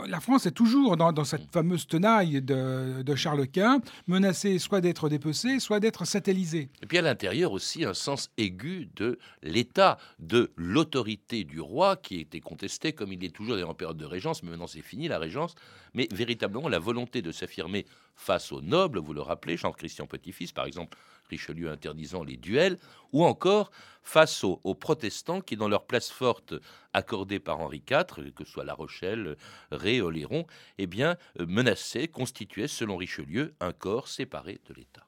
la 0.07 0.21
France 0.21 0.47
est 0.47 0.53
toujours 0.53 0.97
dans, 0.97 1.25
cette 1.25 1.47
mm. 1.49 1.53
fameuse 1.53 1.87
tenaille 1.87 2.43
de, 2.43 3.15
Charles 3.15 3.49
Quint, 3.49 3.81
menacée 4.07 4.59
soit 4.59 4.81
d'être 4.81 5.09
dépecée, 5.09 5.61
soit 5.61 5.81
d'être 5.81 6.05
satellisée. 6.05 6.69
Et 6.83 6.87
puis 6.87 6.99
à 6.99 7.03
l'intérieur 7.03 7.53
aussi 7.53 7.85
un 7.85 7.95
sens 7.95 8.31
aigu 8.39 8.89
de 8.97 9.19
l'État, 9.43 9.99
de 10.19 10.53
l'autorité 10.57 11.45
du 11.45 11.61
roi 11.61 11.97
qui 11.97 12.21
était 12.21 12.41
contesté 12.41 12.93
comme 12.93 13.13
il 13.13 13.25
est 13.25 13.35
toujours 13.35 13.57
en 13.69 13.75
période 13.75 13.97
de 13.97 14.05
régence, 14.05 14.43
mais 14.43 14.51
maintenant 14.51 14.67
c'est 14.67 14.83
fini 14.83 15.09
la 15.09 15.19
régence, 15.19 15.55
mais 15.95 16.09
véritablement 16.13 16.69
la 16.69 16.79
volonté 16.79 17.23
de 17.23 17.33
s'affirmer 17.33 17.87
face 18.15 18.53
aux 18.53 18.61
nobles, 18.61 18.99
vous 18.99 19.15
le 19.15 19.23
rappelez, 19.23 19.57
Jean-Christian 19.57 20.07
Petit-Fils 20.07 20.53
par 20.53 20.67
exemple, 20.67 20.97
Richelieu 21.31 21.71
interdisant 21.71 22.23
les 22.23 22.37
duels, 22.37 22.79
ou 23.13 23.25
encore 23.25 23.71
face 24.03 24.45
aux, 24.45 24.75
protestants 24.75 25.41
qui, 25.41 25.57
dans 25.57 25.69
leur 25.69 25.85
place 25.85 26.11
forte 26.11 26.55
accordée 26.93 27.39
par 27.39 27.61
Henri 27.61 27.83
IV, 27.89 28.33
que 28.33 28.45
ce 28.45 28.51
soit 28.51 28.65
La 28.65 28.75
Rochelle, 28.75 29.37
Ré, 29.71 30.01
Oléron, 30.01 30.47
eh 30.79 30.87
bien, 30.87 31.17
euh, 31.39 31.47
menaçaient, 31.47 32.09
constituaient, 32.09 32.69
selon 32.69 32.97
Richelieu, 32.97 33.55
un 33.61 33.73
corps 33.73 34.09
séparé 34.09 34.61
de 34.69 34.75
l'État. 34.75 35.07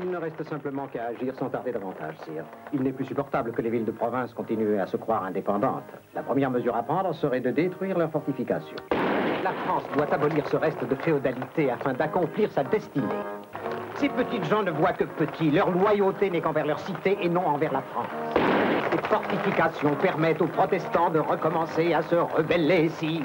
Il 0.00 0.10
ne 0.10 0.16
reste 0.16 0.42
simplement 0.44 0.88
qu'à 0.88 1.08
agir 1.08 1.34
sans 1.38 1.50
tarder 1.50 1.70
davantage, 1.70 2.14
sire. 2.24 2.44
Il 2.72 2.80
n'est 2.80 2.92
plus 2.92 3.04
supportable 3.04 3.52
que 3.52 3.60
les 3.60 3.68
villes 3.68 3.84
de 3.84 3.92
province 3.92 4.32
continuent 4.32 4.80
à 4.80 4.86
se 4.86 4.96
croire 4.96 5.24
indépendantes. 5.24 5.84
La 6.14 6.22
première 6.22 6.50
mesure 6.50 6.74
à 6.74 6.82
prendre 6.82 7.14
serait 7.14 7.40
de 7.40 7.50
détruire 7.50 7.98
leurs 7.98 8.10
fortifications. 8.10 8.76
La 9.44 9.52
France 9.52 9.82
doit 9.94 10.12
abolir 10.14 10.48
ce 10.48 10.56
reste 10.56 10.82
de 10.82 10.94
féodalité 10.94 11.70
afin 11.70 11.92
d'accomplir 11.92 12.50
sa 12.52 12.64
destinée. 12.64 13.06
Ces 14.02 14.08
petites 14.08 14.44
gens 14.46 14.64
ne 14.64 14.72
voient 14.72 14.94
que 14.94 15.04
petit. 15.04 15.52
Leur 15.52 15.70
loyauté 15.70 16.28
n'est 16.28 16.40
qu'envers 16.40 16.66
leur 16.66 16.80
cité 16.80 17.16
et 17.22 17.28
non 17.28 17.46
envers 17.46 17.72
la 17.72 17.82
France. 17.82 18.08
Ces 18.90 18.98
fortifications 19.08 19.94
permettent 19.94 20.42
aux 20.42 20.48
protestants 20.48 21.08
de 21.08 21.20
recommencer 21.20 21.94
à 21.94 22.02
se 22.02 22.16
rebeller, 22.16 22.90
si... 22.98 23.22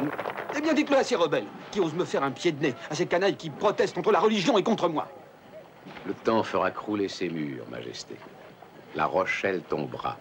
Eh 0.56 0.62
bien, 0.62 0.76
dites-le 0.76 0.98
à 0.98 1.04
ces 1.04 1.16
rebelles 1.16 1.48
qui 1.72 1.80
osent 1.80 1.96
me 1.96 2.06
faire 2.06 2.22
un 2.22 2.30
pied 2.30 2.52
de 2.52 2.62
nez, 2.62 2.76
à 2.92 2.94
ces 2.94 3.08
canailles 3.08 3.38
qui 3.38 3.50
protestent 3.50 3.96
contre 3.96 4.12
la 4.12 4.20
religion 4.20 4.56
et 4.60 4.62
contre 4.62 4.88
moi. 4.88 5.08
Le 6.06 6.14
temps 6.14 6.44
fera 6.44 6.70
crouler 6.70 7.08
ces 7.08 7.28
murs, 7.30 7.66
Majesté. 7.72 8.16
La 8.94 9.08
Rochelle 9.08 9.64
tombera. 9.64 10.16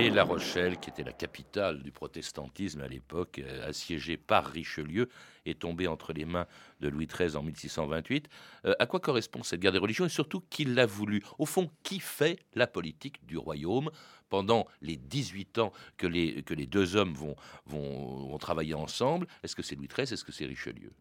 Et 0.00 0.10
La 0.10 0.22
Rochelle, 0.22 0.76
qui 0.76 0.90
était 0.90 1.02
la 1.02 1.10
capitale 1.10 1.82
du 1.82 1.90
protestantisme 1.90 2.82
à 2.82 2.86
l'époque, 2.86 3.40
euh, 3.40 3.68
assiégée 3.68 4.16
par 4.16 4.46
Richelieu, 4.46 5.08
est 5.46 5.60
tombée 5.60 5.86
entre 5.86 6.12
les 6.12 6.24
mains 6.24 6.46
de 6.80 6.88
Louis 6.88 7.06
XIII 7.06 7.36
en 7.36 7.42
1628. 7.42 8.28
Euh, 8.64 8.74
à 8.78 8.86
quoi 8.86 9.00
correspond 9.00 9.42
cette 9.42 9.60
guerre 9.60 9.72
des 9.72 9.78
religions 9.78 10.06
et 10.06 10.10
surtout 10.10 10.42
qui 10.50 10.64
l'a 10.64 10.86
voulu? 10.86 11.22
Au 11.38 11.46
fond, 11.46 11.70
qui 11.82 12.00
fait 12.00 12.38
la 12.54 12.66
politique 12.66 13.24
du 13.26 13.36
royaume? 13.36 13.90
Pendant 14.30 14.66
les 14.82 14.98
18 14.98 15.56
ans 15.56 15.72
que 15.96 16.06
les, 16.06 16.42
que 16.42 16.52
les 16.52 16.66
deux 16.66 16.96
hommes 16.96 17.14
vont, 17.14 17.34
vont, 17.64 18.36
travailler 18.36 18.74
ensemble 18.74 19.26
Est-ce 19.42 19.56
que 19.56 19.62
c'est 19.62 19.74
Louis 19.74 19.88
XIII 19.88 20.12
Est-ce 20.12 20.22
que 20.22 20.32
c'est 20.32 20.44
Richelieu? 20.44 20.92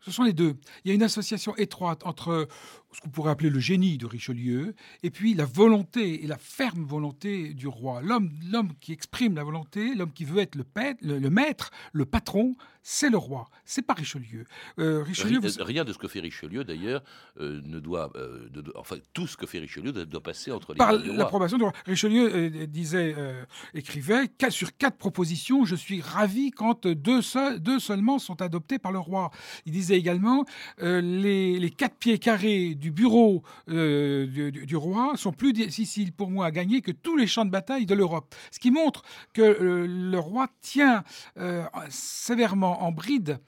Ce 0.00 0.10
sont 0.10 0.22
les 0.22 0.32
deux. 0.32 0.56
Il 0.82 0.88
y 0.88 0.92
a 0.92 0.94
une 0.94 1.02
association 1.02 1.54
étroite 1.56 2.06
entre 2.06 2.48
ce 2.92 3.00
qu'on 3.02 3.10
pourrait 3.10 3.32
appeler 3.32 3.50
le 3.50 3.60
génie 3.60 3.98
de 3.98 4.06
Richelieu 4.06 4.74
et 5.02 5.10
puis 5.10 5.34
la 5.34 5.44
volonté 5.44 6.24
et 6.24 6.26
la 6.26 6.38
ferme 6.38 6.84
volonté 6.84 7.52
du 7.52 7.68
roi. 7.68 8.00
L'homme, 8.00 8.30
l'homme 8.50 8.72
qui 8.80 8.92
exprime 8.92 9.34
la 9.34 9.44
volonté, 9.44 9.94
l'homme 9.94 10.12
qui 10.12 10.24
veut 10.24 10.40
être 10.40 10.54
le, 10.54 11.18
le, 11.18 11.30
maître, 11.30 11.70
le 11.92 12.06
patron, 12.06 12.56
c'est 12.82 13.10
le 13.10 13.18
roi. 13.18 13.48
C'est 13.64 13.82
pas 13.82 13.92
Richelieu. 13.92 14.44
Euh, 14.78 15.02
Richelieu 15.02 15.40
rien, 15.60 15.84
de 15.84 15.92
ce 15.92 15.98
que 15.98 16.08
fait 16.08 16.20
Richelieu, 16.20 16.64
d'ailleurs, 16.64 17.02
euh, 17.38 17.60
ne 17.64 17.78
doit. 17.78 18.10
Euh, 18.16 18.48
enfin, 18.74 18.96
tout 19.12 19.26
ce 19.26 19.36
que 19.36 19.46
fait 19.46 19.58
Richelieu 19.58 19.92
doit, 19.92 20.22
passer 20.22 20.50
entre 20.50 20.72
les 20.72 20.78
Par 20.78 20.92
l'approbation 20.92 21.56
du 21.56 21.64
roi. 21.64 21.72
Richelieu 21.86 22.66
disait, 22.66 23.14
écrivait 23.74 24.30
sur 24.50 24.76
quatre 24.76 24.96
propositions, 24.96 25.64
je 25.64 25.76
suis 25.76 26.00
ravi 26.00 26.50
quand 26.50 26.86
deux, 26.86 27.20
deux 27.58 27.78
seulement 27.78 28.18
sont 28.18 28.40
adoptées 28.42 28.78
par 28.78 28.92
le 28.92 28.98
roi. 28.98 29.30
Il 29.66 29.72
disait 29.72 29.96
également 29.96 30.44
les, 30.78 31.58
les 31.58 31.70
quatre 31.70 31.96
pieds 31.96 32.18
carrés 32.18 32.74
du 32.74 32.90
bureau 32.90 33.42
du, 33.66 34.76
roi 34.76 35.12
sont 35.16 35.32
plus 35.32 35.52
difficiles 35.52 36.12
pour 36.12 36.30
moi 36.30 36.46
à 36.46 36.50
gagner 36.50 36.80
que 36.80 36.92
tous 36.92 37.16
les 37.16 37.26
champs 37.26 37.44
de 37.44 37.50
bataille 37.50 37.86
de 37.86 37.94
l'Europe. 37.94 38.34
Ce 38.50 38.58
qui 38.58 38.70
montre 38.70 39.02
que 39.32 39.86
le 39.88 40.18
roi 40.18 40.48
tient 40.60 41.04
sévèrement 41.88 42.69
en 42.72 42.92
bride 42.92 43.38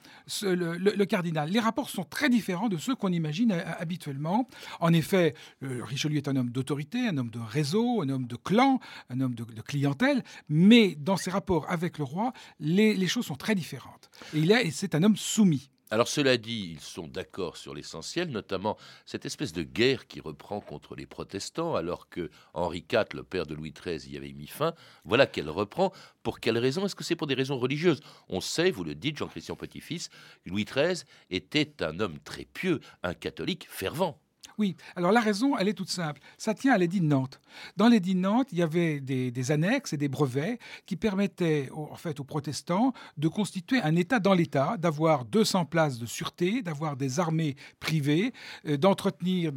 le, 0.43 1.05
cardinal. 1.05 1.51
Les 1.51 1.61
rapports 1.61 1.91
sont 1.91 2.05
très 2.05 2.29
différents 2.29 2.69
de 2.69 2.77
ceux 2.77 2.95
qu'on 2.95 3.13
imagine 3.13 3.53
euh, 3.53 3.63
habituellement. 3.79 4.49
En 4.81 4.93
effet, 4.93 5.35
Richelieu 5.61 6.19
est 6.19 6.29
un 6.29 6.37
homme 6.37 6.51
d'autorité, 6.51 7.09
un 7.09 7.17
homme 7.19 7.31
de 7.31 7.39
réseau, 7.39 8.03
un 8.03 8.09
homme 8.09 8.27
de 8.27 8.37
clan, 8.37 8.81
un 9.11 9.21
homme 9.21 9.35
de, 9.35 9.45
clientèle, 9.63 10.23
mais 10.49 10.95
dans 10.95 11.17
ses 11.17 11.31
rapports 11.31 11.71
avec 11.71 11.99
le 11.99 12.05
roi, 12.05 12.33
les, 12.61 13.07
choses 13.07 13.27
sont 13.27 13.37
très 13.37 13.55
différentes. 13.55 14.11
Et 14.35 14.39
il 14.39 14.51
est, 14.51 14.71
c'est 14.71 14.95
un 14.95 15.03
homme 15.03 15.17
soumis. 15.17 15.71
Alors 15.93 16.09
cela 16.09 16.39
dit, 16.39 16.71
ils 16.73 16.81
sont 16.81 17.07
d'accord 17.07 17.59
sur 17.59 17.75
l'essentiel, 17.75 18.31
notamment 18.31 18.79
cette 19.05 19.27
espèce 19.27 19.53
de 19.53 19.63
guerre 19.63 20.07
qui 20.07 20.23
reprend 20.23 20.63
contre 20.63 20.97
les 20.97 21.05
protestants, 21.05 21.75
alors 21.77 22.09
que 22.09 22.31
Henri 22.55 22.83
IV, 22.91 23.09
le 23.13 23.23
père 23.23 23.45
de 23.45 23.55
Louis 23.55 23.75
XIII, 23.75 24.11
y 24.11 24.17
avait 24.17 24.33
mis 24.33 24.47
fin. 24.47 24.73
Voilà 25.05 25.27
qu'elle 25.27 25.51
reprend. 25.51 25.93
Pour 26.23 26.41
quelles 26.41 26.57
raisons 26.57 26.87
Est-ce 26.87 26.97
que 26.97 27.05
c'est 27.05 27.15
pour 27.15 27.27
des 27.27 27.35
raisons 27.35 27.59
religieuses? 27.59 28.01
On 28.31 28.41
sait, 28.41 28.71
vous 28.71 28.85
le 28.85 28.95
dites, 28.95 29.19
Jean-Christian 29.19 29.55
Petit-Fils, 29.55 30.09
Louis 30.47 30.65
XIII 30.65 31.05
était 31.29 31.83
un 31.83 32.01
homme 32.01 32.19
très 32.21 32.47
pieux, 32.47 32.81
un 33.03 33.13
catholique 33.13 33.67
fervent. 33.69 34.22
Oui, 34.59 34.77
alors 34.97 35.13
la 35.13 35.21
raison, 35.21 35.57
elle 35.57 35.69
est 35.69 35.75
toute 35.75 35.91
simple. 35.91 36.21
Ça 36.39 36.55
tient 36.55 36.73
à 36.73 36.79
l'édit 36.79 37.01
de 37.01 37.07
Nantes. 37.07 37.41
Dans 37.77 37.89
l'édit 37.89 38.15
de 38.15 38.21
Nantes, 38.21 38.49
il 38.53 38.59
y 38.59 38.63
avait 38.63 39.01
des, 39.01 39.51
annexes 39.51 39.93
et 39.93 39.97
des 39.97 40.09
brevets 40.09 40.59
qui 40.87 40.97
permettaient 40.97 41.69
en 41.73 41.97
fait, 41.97 42.21
aux 42.21 42.25
protestants 42.25 42.93
de 43.17 43.29
constituer 43.29 43.81
un 43.83 43.97
État 43.97 44.21
dans 44.21 44.35
l'État, 44.35 44.77
d'avoir 44.79 45.25
200 45.25 45.67
places 45.67 45.99
de 45.99 46.07
sûreté, 46.07 46.63
d'avoir 46.63 46.97
des 46.97 47.21
armées 47.21 47.57
privées, 47.81 48.33
euh, 48.67 48.77
d'entretenir 48.77 49.53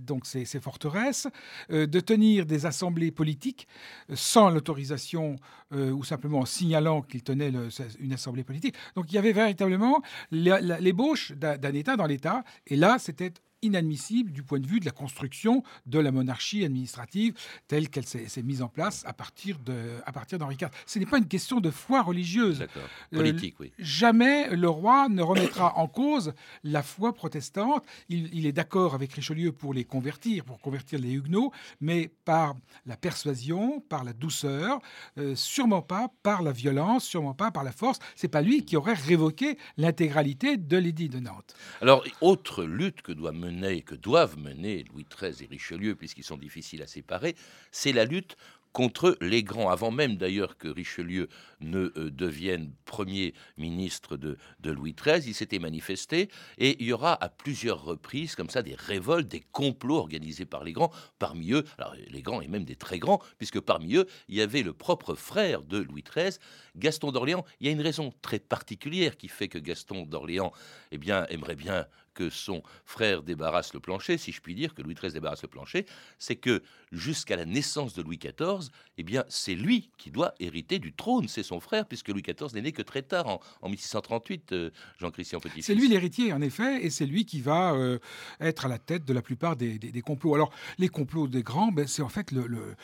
donc 0.00 0.26
ces, 0.26 0.44
forteresses, 0.60 1.28
euh, 1.70 1.86
de 1.86 2.00
tenir 2.00 2.46
des 2.46 2.66
assemblées 2.66 3.10
politiques 3.10 3.66
euh, 4.10 4.14
sans 4.16 4.50
l'autorisation 4.50 5.36
ou 5.72 6.04
simplement 6.04 6.38
en 6.38 6.44
signalant 6.44 7.02
qu'ils 7.02 7.24
tenaient 7.24 7.52
une 7.98 8.12
assemblée 8.12 8.44
politique. 8.44 8.76
Donc 8.94 9.10
il 9.10 9.16
y 9.16 9.18
avait 9.18 9.32
véritablement 9.32 10.00
l'ébauche 10.30 11.32
d'un 11.32 11.72
État 11.72 11.96
dans 11.96 12.06
l'État, 12.06 12.44
et 12.68 12.76
là, 12.76 12.98
c'était 13.00 13.32
inadmissible 13.62 14.32
du 14.32 14.42
point 14.42 14.60
de 14.60 14.66
vue 14.66 14.80
de 14.80 14.84
la 14.84 14.90
construction 14.90 15.62
de 15.86 15.98
la 15.98 16.12
monarchie 16.12 16.64
administrative 16.64 17.34
telle 17.68 17.88
qu'elle 17.88 18.06
s'est 18.06 18.42
mise 18.42 18.62
en 18.62 18.68
place 18.68 19.04
à 19.06 19.12
partir 19.12 19.58
d'Henri 19.58 20.56
IV. 20.60 20.68
Ce 20.86 20.98
n'est 20.98 21.06
pas 21.06 21.18
une 21.18 21.28
question 21.28 21.60
de 21.60 21.70
foi 21.70 22.02
religieuse. 22.02 22.62
Euh, 22.62 23.16
Politique, 23.16 23.56
oui. 23.60 23.72
Jamais 23.78 24.54
le 24.54 24.68
roi 24.68 25.08
ne 25.08 25.22
remettra 25.22 25.76
en 25.76 25.88
cause 25.88 26.34
la 26.64 26.82
foi 26.82 27.12
protestante. 27.12 27.84
Il, 28.08 28.46
est 28.46 28.52
d'accord 28.52 28.94
avec 28.94 29.12
Richelieu 29.12 29.52
pour 29.52 29.74
les 29.74 29.84
convertir, 29.84 30.44
pour 30.44 30.60
convertir 30.60 30.98
les 30.98 31.12
Huguenots, 31.12 31.52
mais 31.80 32.10
par 32.24 32.54
la 32.84 32.96
persuasion, 32.96 33.80
par 33.80 34.04
la 34.04 34.12
douceur, 34.12 34.80
euh, 35.18 35.34
sûrement 35.34 35.82
pas 35.82 36.10
par 36.22 36.42
la 36.42 36.52
violence, 36.52 37.04
sûrement 37.04 37.34
pas 37.34 37.50
par 37.50 37.64
la 37.64 37.72
force. 37.72 37.98
C'est 38.14 38.28
pas 38.28 38.42
lui 38.42 38.64
qui 38.64 38.76
aurait 38.76 38.94
révoqué 38.94 39.58
l'intégralité 39.76 40.56
de 40.56 40.76
l'édit 40.76 41.08
de 41.08 41.20
Nantes. 41.20 41.54
Alors, 41.80 42.04
autre 42.20 42.64
lutte 42.64 43.02
que 43.02 43.12
doit 43.12 43.32
mener, 43.32 43.45
que 43.84 43.94
doivent 43.94 44.38
mener 44.38 44.84
Louis 44.92 45.06
XIII 45.10 45.44
et 45.44 45.46
Richelieu, 45.46 45.94
puisqu'ils 45.94 46.24
sont 46.24 46.36
difficiles 46.36 46.82
à 46.82 46.86
séparer, 46.86 47.36
c'est 47.70 47.92
la 47.92 48.04
lutte 48.04 48.36
contre 48.76 49.16
les 49.22 49.42
grands, 49.42 49.70
avant 49.70 49.90
même 49.90 50.18
d'ailleurs 50.18 50.58
que 50.58 50.68
Richelieu 50.68 51.30
ne 51.60 51.90
euh, 51.96 52.10
devienne 52.10 52.72
premier 52.84 53.32
ministre 53.56 54.18
de, 54.18 54.36
Louis 54.62 54.94
XIII, 54.94 55.26
il 55.26 55.34
s'était 55.34 55.58
manifesté, 55.58 56.28
et 56.58 56.76
il 56.78 56.88
y 56.88 56.92
aura 56.92 57.14
à 57.24 57.30
plusieurs 57.30 57.82
reprises 57.82 58.34
comme 58.34 58.50
ça 58.50 58.60
des 58.60 58.74
révoltes, 58.74 59.28
des 59.28 59.46
complots 59.50 59.96
organisés 59.96 60.44
par 60.44 60.62
les 60.62 60.74
grands, 60.74 60.92
parmi 61.18 61.52
eux, 61.52 61.64
alors 61.78 61.94
les 62.10 62.20
grands 62.20 62.42
et 62.42 62.48
même 62.48 62.64
des 62.64 62.76
très 62.76 62.98
grands, 62.98 63.22
puisque 63.38 63.60
parmi 63.60 63.94
eux, 63.96 64.06
il 64.28 64.34
y 64.34 64.42
avait 64.42 64.62
le 64.62 64.74
propre 64.74 65.14
frère 65.14 65.62
de 65.62 65.78
Louis 65.78 66.04
XIII, 66.04 66.36
Gaston 66.76 67.12
d'Orléans. 67.12 67.46
Il 67.60 67.66
y 67.66 67.70
a 67.70 67.72
une 67.72 67.80
raison 67.80 68.12
très 68.20 68.40
particulière 68.40 69.16
qui 69.16 69.28
fait 69.28 69.48
que 69.48 69.58
Gaston 69.58 70.04
d'Orléans 70.04 70.52
eh 70.92 70.98
bien, 70.98 71.24
aimerait 71.30 71.56
bien 71.56 71.86
que 72.16 72.30
son 72.30 72.62
frère 72.84 73.22
débarrasse 73.22 73.74
le 73.74 73.80
plancher, 73.80 74.16
si 74.16 74.32
je 74.32 74.40
puis 74.40 74.54
dire, 74.54 74.74
que 74.74 74.82
Louis 74.82 74.94
XIII 74.94 75.12
débarrasse 75.12 75.42
le 75.42 75.48
plancher, 75.48 75.86
c'est 76.18 76.36
que 76.36 76.62
jusqu'à 76.90 77.36
la 77.36 77.44
naissance 77.44 77.94
de 77.94 78.02
Louis 78.02 78.18
XIV, 78.18 78.70
eh 78.96 79.02
bien, 79.02 79.24
c'est 79.28 79.54
lui 79.54 79.90
qui 79.98 80.10
doit 80.10 80.34
hériter 80.40 80.78
du 80.78 80.94
trône, 80.94 81.28
c'est 81.28 81.42
son 81.42 81.60
frère, 81.60 81.86
puisque 81.86 82.08
Louis 82.08 82.22
XIV 82.22 82.54
n'est 82.54 82.62
né 82.62 82.72
que 82.72 82.82
très 82.82 83.02
tard, 83.02 83.26
en, 83.60 83.68
1638, 83.68 84.52
euh, 84.52 84.70
Jean-Christian 84.98 85.40
Petit. 85.40 85.62
C'est 85.62 85.74
lui 85.74 85.88
l'héritier, 85.88 86.32
en 86.32 86.40
effet, 86.40 86.84
et 86.84 86.90
c'est 86.90 87.04
lui 87.04 87.26
qui 87.26 87.42
va 87.42 87.74
euh, 87.74 87.98
être 88.40 88.64
à 88.64 88.68
la 88.68 88.78
tête 88.78 89.04
de 89.04 89.12
la 89.12 89.20
plupart 89.20 89.56
des, 89.56 89.78
complots. 90.04 90.34
Alors, 90.34 90.52
les 90.78 90.88
complots 90.88 91.28
des 91.28 91.42
grands, 91.42 91.70
ben, 91.70 91.86
c'est 91.86 92.02
en 92.02 92.08
fait 92.08 92.32
le, 92.32 92.76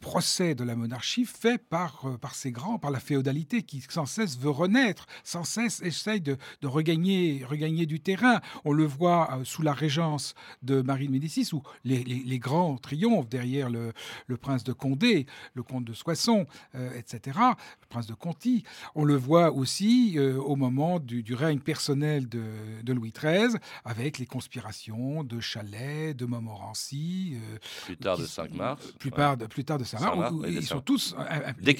procès 0.00 0.54
de 0.54 0.64
la 0.64 0.76
monarchie 0.76 1.24
fait 1.24 1.58
par, 1.58 2.04
euh, 2.04 2.18
par 2.18 2.34
ces 2.34 2.52
grands, 2.52 2.78
par 2.78 2.90
la 2.90 3.00
féodalité 3.00 3.62
qui 3.62 3.80
sans 3.88 4.04
cesse 4.04 4.38
veut 4.38 4.50
renaître, 4.50 5.06
sans 5.24 5.44
cesse 5.44 5.80
essaye 5.82 6.20
de, 6.20 6.36
de 6.60 6.66
regagner, 6.66 7.42
regagner 7.44 7.86
du 7.86 8.00
terrain. 8.00 8.40
On 8.64 8.72
le 8.72 8.84
voit 8.84 9.30
euh, 9.32 9.44
sous 9.44 9.62
la 9.62 9.72
régence 9.72 10.34
de 10.62 10.82
Marie 10.82 11.06
de 11.06 11.12
Médicis, 11.12 11.50
où 11.52 11.62
les, 11.84 12.38
grands 12.38 12.76
triomphent 12.76 13.28
derrière 13.28 13.70
le, 13.70 13.92
prince 14.40 14.64
de 14.64 14.72
Condé, 14.72 15.26
le 15.54 15.62
comte 15.62 15.84
de 15.84 15.92
Soissons, 15.92 16.46
euh, 16.74 16.90
etc., 16.96 17.38
le 17.38 17.86
prince 17.88 18.06
de 18.06 18.14
Conti. 18.14 18.64
On 18.94 19.04
le 19.04 19.16
voit 19.16 19.52
aussi 19.52 20.14
euh, 20.16 20.38
au 20.38 20.56
moment 20.56 20.98
du, 20.98 21.24
règne 21.34 21.60
personnel 21.60 22.28
de, 22.28 22.92
Louis 22.92 23.12
XIII, 23.12 23.56
avec 23.84 24.18
les 24.18 24.26
conspirations 24.26 25.24
de 25.24 25.40
Chalais, 25.40 26.14
de 26.14 26.26
Montmorency. 26.26 27.36
plus 27.84 27.96
tard 27.96 28.18
de 28.18 28.24
5 28.24 28.52
mars. 28.54 28.92
Plus, 28.98 29.10
tard, 29.10 29.36
de, 29.36 29.46
plus 29.46 29.64
tard 29.64 29.78
de 29.78 29.84
5 29.84 30.00
mars, 30.16 30.34
ils 30.46 30.64
sont 30.64 30.80
tous, 30.80 31.14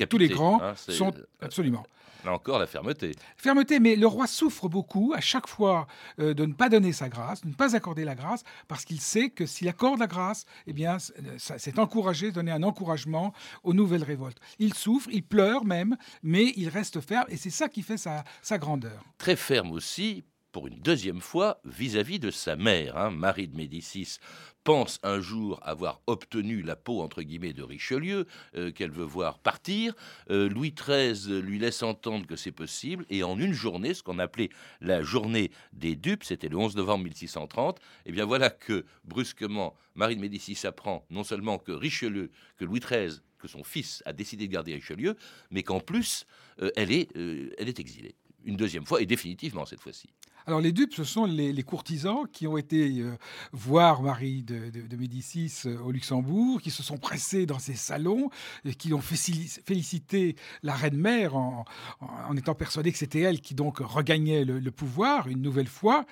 tous 0.08 0.18
les 0.18 0.28
grands 0.28 0.62
hein, 0.62 0.75
sont 0.76 1.12
absolument. 1.40 1.85
Là 2.25 2.32
encore, 2.32 2.58
la 2.58 2.66
fermeté. 2.66 3.12
Fermeté, 3.37 3.78
mais 3.78 3.94
le 3.94 4.06
roi 4.06 4.26
souffre 4.26 4.68
beaucoup 4.68 5.12
à 5.14 5.20
chaque 5.20 5.47
fois 5.47 5.87
de 6.18 6.44
ne 6.44 6.52
pas 6.52 6.67
donner 6.68 6.92
sa 6.92 7.08
grâce, 7.08 7.42
de 7.42 7.48
ne 7.48 7.54
pas 7.54 7.76
accorder 7.76 8.04
la 8.04 8.14
grâce, 8.14 8.42
parce 8.66 8.84
qu'il 8.84 9.00
sait 9.00 9.30
que 9.30 9.46
s'il 9.46 9.68
accorde 9.68 10.00
la 10.00 10.06
grâce, 10.06 10.44
eh 10.66 10.72
bien, 10.72 10.98
c'est 11.37 11.78
encourager, 11.78 12.32
donner 12.32 12.52
un 12.52 12.62
encouragement 12.62 13.32
aux 13.62 13.75
nouvelles 13.75 14.04
révoltes. 14.04 14.38
Il 14.58 14.75
souffre, 14.75 15.08
il 15.12 15.22
pleure 15.22 15.64
même, 15.64 15.96
mais 16.22 16.52
il 16.56 16.68
reste 16.68 17.00
ferme, 17.00 17.26
et 17.28 17.37
c'est 17.37 17.50
ça 17.50 17.68
qui 17.68 17.82
fait 17.82 17.98
sa 17.98 18.58
grandeur. 18.58 19.04
Très 19.18 19.37
ferme 19.37 19.72
aussi, 19.72 20.25
pour 20.59 20.67
une 20.67 20.81
deuxième 20.81 21.21
fois 21.21 21.61
vis-à-vis 21.65 22.19
de 22.19 22.33
sa 22.33 22.57
mère, 22.57 22.97
hein, 22.97 23.11
Marie 23.11 23.47
de 23.47 23.57
Médicis 23.57 24.19
pense 24.65 24.99
un 25.05 25.21
jour 25.21 25.61
avoir 25.62 26.00
obtenu 26.09 26.62
la 26.62 26.75
peau 26.75 27.00
entre 27.00 27.23
guillemets 27.23 27.53
de 27.53 27.62
Richelieu 27.62 28.27
euh, 28.57 28.73
qu'elle 28.73 28.91
veut 28.91 29.05
voir 29.05 29.38
partir. 29.38 29.95
Euh, 30.31 30.49
Louis 30.49 30.75
XIII 30.75 31.41
lui 31.43 31.61
laisse 31.61 31.85
entendre 31.85 32.27
que 32.27 32.35
c'est 32.35 32.50
possible 32.50 33.07
et 33.09 33.23
en 33.23 33.38
une 33.38 33.53
journée, 33.53 33.95
ce 33.95 34.03
qu'on 34.03 34.19
appelait 34.19 34.49
la 34.81 35.00
journée 35.00 35.53
des 35.73 35.95
dupes, 35.95 36.25
c'était 36.25 36.49
le 36.49 36.57
11 36.57 36.75
novembre 36.75 37.05
1630. 37.05 37.79
Et 37.79 37.83
eh 38.07 38.11
bien 38.11 38.25
voilà 38.25 38.50
que 38.50 38.85
brusquement 39.05 39.77
Marie 39.95 40.17
de 40.17 40.21
Médicis 40.21 40.67
apprend 40.67 41.07
non 41.09 41.23
seulement 41.23 41.59
que 41.59 41.71
Richelieu, 41.71 42.33
que 42.57 42.65
Louis 42.65 42.81
XIII 42.81 43.21
que 43.38 43.47
son 43.47 43.62
fils 43.62 44.03
a 44.07 44.12
décidé 44.12 44.49
de 44.49 44.53
garder 44.53 44.75
Richelieu, 44.75 45.15
mais 45.53 45.62
qu'en 45.62 45.79
plus, 45.79 46.27
euh, 46.61 46.73
elle, 46.75 46.91
est, 46.91 47.15
elle 47.15 47.69
est 47.69 47.79
exilée. 47.79 48.17
Une 48.45 48.57
deuxième 48.57 48.87
fois, 48.87 49.00
et 49.00 49.07
définitivement 49.07 49.65
cette 49.65 49.81
fois-ci. 49.81 50.09
Alors 50.49 50.62
les 50.62 50.73
dupes, 50.73 50.95
ce 50.95 51.05
sont 51.05 51.26
les, 51.26 51.62
courtisans 51.62 52.26
qui 52.33 52.47
ont 52.47 52.57
été 52.57 53.00
euh, 53.00 53.19
voir 53.52 54.00
Marie 54.00 54.43
de, 54.43 54.97
Médicis 54.97 55.52
euh, 55.67 55.78
au 55.81 55.93
Luxembourg, 55.93 56.62
qui 56.62 56.71
se 56.71 56.83
sont 56.83 56.97
pressés 56.97 57.45
dans 57.45 57.59
ses 57.59 57.75
salons, 57.75 58.31
qui 58.78 58.95
ont 58.95 59.02
félicité 59.02 60.37
la 60.62 60.73
reine-mère 60.73 61.37
en, 61.37 61.67
étant 62.38 62.55
persuadés 62.55 62.92
que 62.92 62.96
c'était 62.96 63.20
elle 63.20 63.42
qui 63.42 63.55
donc 63.55 63.81
regagnait 63.81 64.46
le 64.46 64.70
pouvoir 64.70 65.29
une 65.29 65.42
nouvelle 65.42 65.66
fois. 65.66 66.07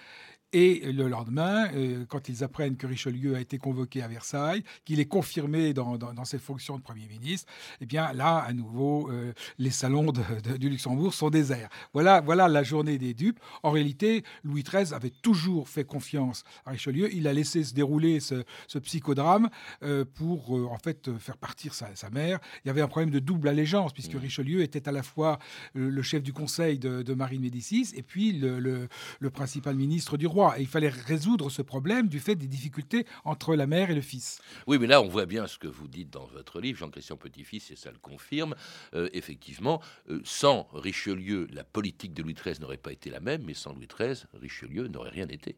Et 0.52 0.92
le 0.92 1.08
lendemain, 1.08 1.68
euh, 1.74 2.04
quand 2.08 2.28
ils 2.28 2.44
apprennent 2.44 2.76
que 2.76 2.86
Richelieu 2.86 3.34
a 3.34 3.40
été 3.40 3.58
convoqué 3.58 4.00
à 4.02 4.08
Versailles, 4.08 4.62
qu'il 4.84 5.00
est 5.00 5.06
confirmé 5.06 5.74
dans, 5.74 5.98
ses 6.24 6.38
fonctions 6.38 6.78
de 6.78 6.82
Premier 6.82 7.06
ministre, 7.08 7.52
eh 7.80 7.86
bien 7.86 8.12
là, 8.12 8.38
à 8.38 8.52
nouveau, 8.52 9.10
euh, 9.10 9.32
les 9.58 9.70
salons 9.70 10.12
du 10.58 10.68
Luxembourg 10.68 11.12
sont 11.12 11.30
déserts. 11.30 11.68
Voilà, 11.92 12.20
voilà 12.20 12.46
la 12.46 12.62
journée 12.62 12.96
des 12.96 13.12
dupes. 13.12 13.40
En 13.64 13.72
réalité, 13.72 14.22
Louis 14.44 14.62
XIII 14.62 14.94
avait 14.94 15.10
toujours 15.10 15.68
fait 15.68 15.84
confiance 15.84 16.44
à 16.64 16.70
Richelieu. 16.70 17.12
Il 17.12 17.26
a 17.26 17.32
laissé 17.32 17.64
se 17.64 17.74
dérouler 17.74 18.20
ce, 18.20 18.44
psychodrame 18.78 19.48
euh, 19.82 20.04
pour 20.04 20.52
en 20.52 20.78
fait 20.78 21.16
faire 21.18 21.38
partir 21.38 21.74
sa, 21.74 22.10
mère. 22.10 22.38
Il 22.64 22.68
y 22.68 22.70
avait 22.70 22.82
un 22.82 22.88
problème 22.88 23.10
de 23.10 23.18
double 23.18 23.48
allégeance 23.48 23.92
puisque 23.92 24.14
mmh. 24.14 24.18
Richelieu 24.18 24.62
était 24.62 24.88
à 24.88 24.92
la 24.92 25.02
fois 25.02 25.38
le 25.74 26.02
chef 26.02 26.22
du 26.22 26.32
conseil 26.32 26.78
de, 26.78 27.14
Marie 27.14 27.38
de 27.38 27.42
Médicis 27.42 27.92
et 27.96 28.02
puis 28.02 28.32
le, 28.32 28.60
le 28.60 29.30
principal 29.30 29.74
ministre 29.74 30.16
du 30.16 30.26
roi. 30.26 30.35
Et 30.58 30.62
il 30.62 30.66
fallait 30.66 30.90
résoudre 30.90 31.50
ce 31.50 31.62
problème 31.62 32.08
du 32.08 32.20
fait 32.20 32.34
des 32.34 32.46
difficultés 32.46 33.06
entre 33.24 33.54
la 33.56 33.66
mère 33.66 33.90
et 33.90 33.94
le 33.94 34.02
fils. 34.02 34.40
Oui, 34.66 34.78
mais 34.78 34.86
là, 34.86 35.00
on 35.00 35.08
voit 35.08 35.24
bien 35.24 35.46
ce 35.46 35.58
que 35.58 35.66
vous 35.66 35.88
dites 35.88 36.10
dans 36.10 36.26
votre 36.26 36.60
livre, 36.60 36.78
Jean-Christian 36.78 37.16
Petit-Fils, 37.16 37.70
et 37.70 37.76
ça 37.76 37.90
le 37.90 37.98
confirme. 37.98 38.54
Euh, 38.94 39.08
effectivement, 39.14 39.80
euh, 40.10 40.20
sans 40.24 40.68
Richelieu, 40.72 41.46
la 41.52 41.64
politique 41.64 42.12
de 42.12 42.22
Louis 42.22 42.34
XIII 42.34 42.60
n'aurait 42.60 42.76
pas 42.76 42.92
été 42.92 43.08
la 43.08 43.20
même, 43.20 43.44
mais 43.44 43.54
sans 43.54 43.72
Louis 43.72 43.88
XIII, 43.88 44.26
Richelieu 44.34 44.88
n'aurait 44.88 45.10
rien 45.10 45.28
été. 45.28 45.56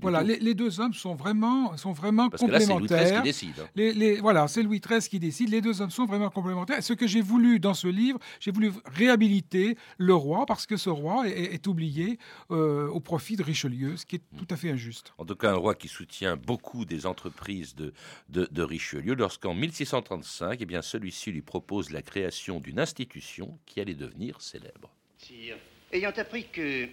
Voilà, 0.00 0.22
les, 0.22 0.54
deux 0.54 0.80
hommes 0.80 0.94
sont 0.94 1.14
vraiment, 1.14 1.76
sont 1.76 1.92
vraiment 1.92 2.28
Parce 2.28 2.42
complémentaires. 2.42 2.88
Que 2.88 2.94
là, 2.94 3.00
c'est 3.00 3.02
Louis 3.02 3.06
XIII 3.06 3.16
qui 3.16 3.22
décide. 3.22 3.60
Hein. 3.60 3.68
Les, 3.74 4.20
voilà, 4.20 4.48
c'est 4.48 4.62
Louis 4.62 4.80
XIII 4.80 5.00
qui 5.00 5.18
décide. 5.18 5.50
Les 5.50 5.60
deux 5.60 5.80
hommes 5.80 5.90
sont 5.90 6.04
vraiment 6.04 6.30
complémentaires. 6.30 6.82
Ce 6.82 6.92
que 6.92 7.06
j'ai 7.06 7.22
voulu 7.22 7.58
dans 7.58 7.74
ce 7.74 7.88
livre, 7.88 8.18
j'ai 8.40 8.50
voulu 8.50 8.72
réhabiliter 8.86 9.76
le 9.98 10.14
roi 10.14 10.46
parce 10.46 10.66
que 10.66 10.76
ce 10.76 10.90
roi 10.90 11.28
est, 11.28 11.66
oublié 11.66 12.18
euh, 12.50 12.88
au 12.88 13.00
profit 13.00 13.36
de 13.36 13.42
Richelieu, 13.42 13.96
ce 13.96 14.06
qui 14.06 14.16
est 14.16 14.22
mm. 14.32 14.38
tout 14.38 14.46
à 14.50 14.56
fait 14.56 14.70
injuste. 14.70 15.12
En 15.18 15.24
tout 15.24 15.36
cas, 15.36 15.50
un 15.52 15.56
roi 15.56 15.74
qui 15.74 15.88
soutient 15.88 16.36
beaucoup 16.36 16.84
des 16.84 17.06
entreprises 17.06 17.74
de, 17.74 17.92
de, 18.28 18.62
Richelieu, 18.62 19.14
lorsqu'en 19.14 19.54
1635, 19.54 20.58
eh 20.60 20.66
bien, 20.66 20.82
celui-ci 20.82 21.32
lui 21.32 21.42
propose 21.42 21.90
la 21.90 22.02
création 22.02 22.60
d'une 22.60 22.78
institution 22.78 23.58
qui 23.64 23.80
allait 23.80 23.94
devenir 23.94 24.40
célèbre. 24.40 24.90
Sire, 25.18 25.56
ayant 25.92 26.12
appris 26.16 26.46
que 26.48 26.88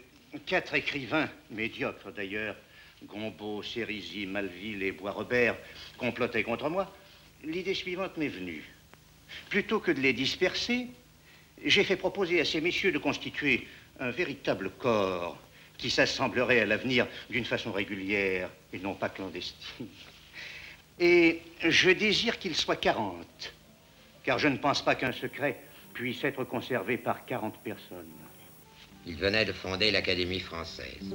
quatre 0.45 0.73
écrivains, 0.73 1.29
médiocres 1.51 2.11
d'ailleurs, 2.11 2.55
Gombeau, 3.07 3.63
Cérizy, 3.63 4.25
Malville 4.25 4.83
et 4.83 4.91
Bois-Robert 4.91 5.57
complotaient 5.97 6.43
contre 6.43 6.69
moi, 6.69 6.91
l'idée 7.43 7.73
suivante 7.73 8.17
m'est 8.17 8.27
venue. 8.27 8.63
Plutôt 9.49 9.79
que 9.79 9.91
de 9.91 9.99
les 9.99 10.13
disperser, 10.13 10.87
j'ai 11.65 11.83
fait 11.83 11.95
proposer 11.95 12.39
à 12.39 12.45
ces 12.45 12.61
messieurs 12.61 12.91
de 12.91 12.97
constituer 12.97 13.67
un 13.99 14.11
véritable 14.11 14.69
corps 14.71 15.37
qui 15.77 15.89
s'assemblerait 15.89 16.61
à 16.61 16.65
l'avenir 16.65 17.07
d'une 17.29 17.45
façon 17.45 17.71
régulière 17.71 18.49
et 18.71 18.79
non 18.79 18.93
pas 18.93 19.09
clandestine. 19.09 19.87
Et 20.99 21.41
je 21.61 21.89
désire 21.89 22.37
qu'ils 22.37 22.55
soient 22.55 22.75
40, 22.75 23.53
car 24.23 24.39
je 24.39 24.47
ne 24.47 24.57
pense 24.57 24.83
pas 24.83 24.95
qu'un 24.95 25.11
secret 25.11 25.59
puisse 25.93 26.23
être 26.23 26.43
conservé 26.43 26.97
par 26.97 27.25
40 27.25 27.61
personnes. 27.63 28.11
Il 29.05 29.17
venait 29.17 29.45
de 29.45 29.51
fonder 29.51 29.91
l'Académie 29.91 30.39
française. 30.39 31.13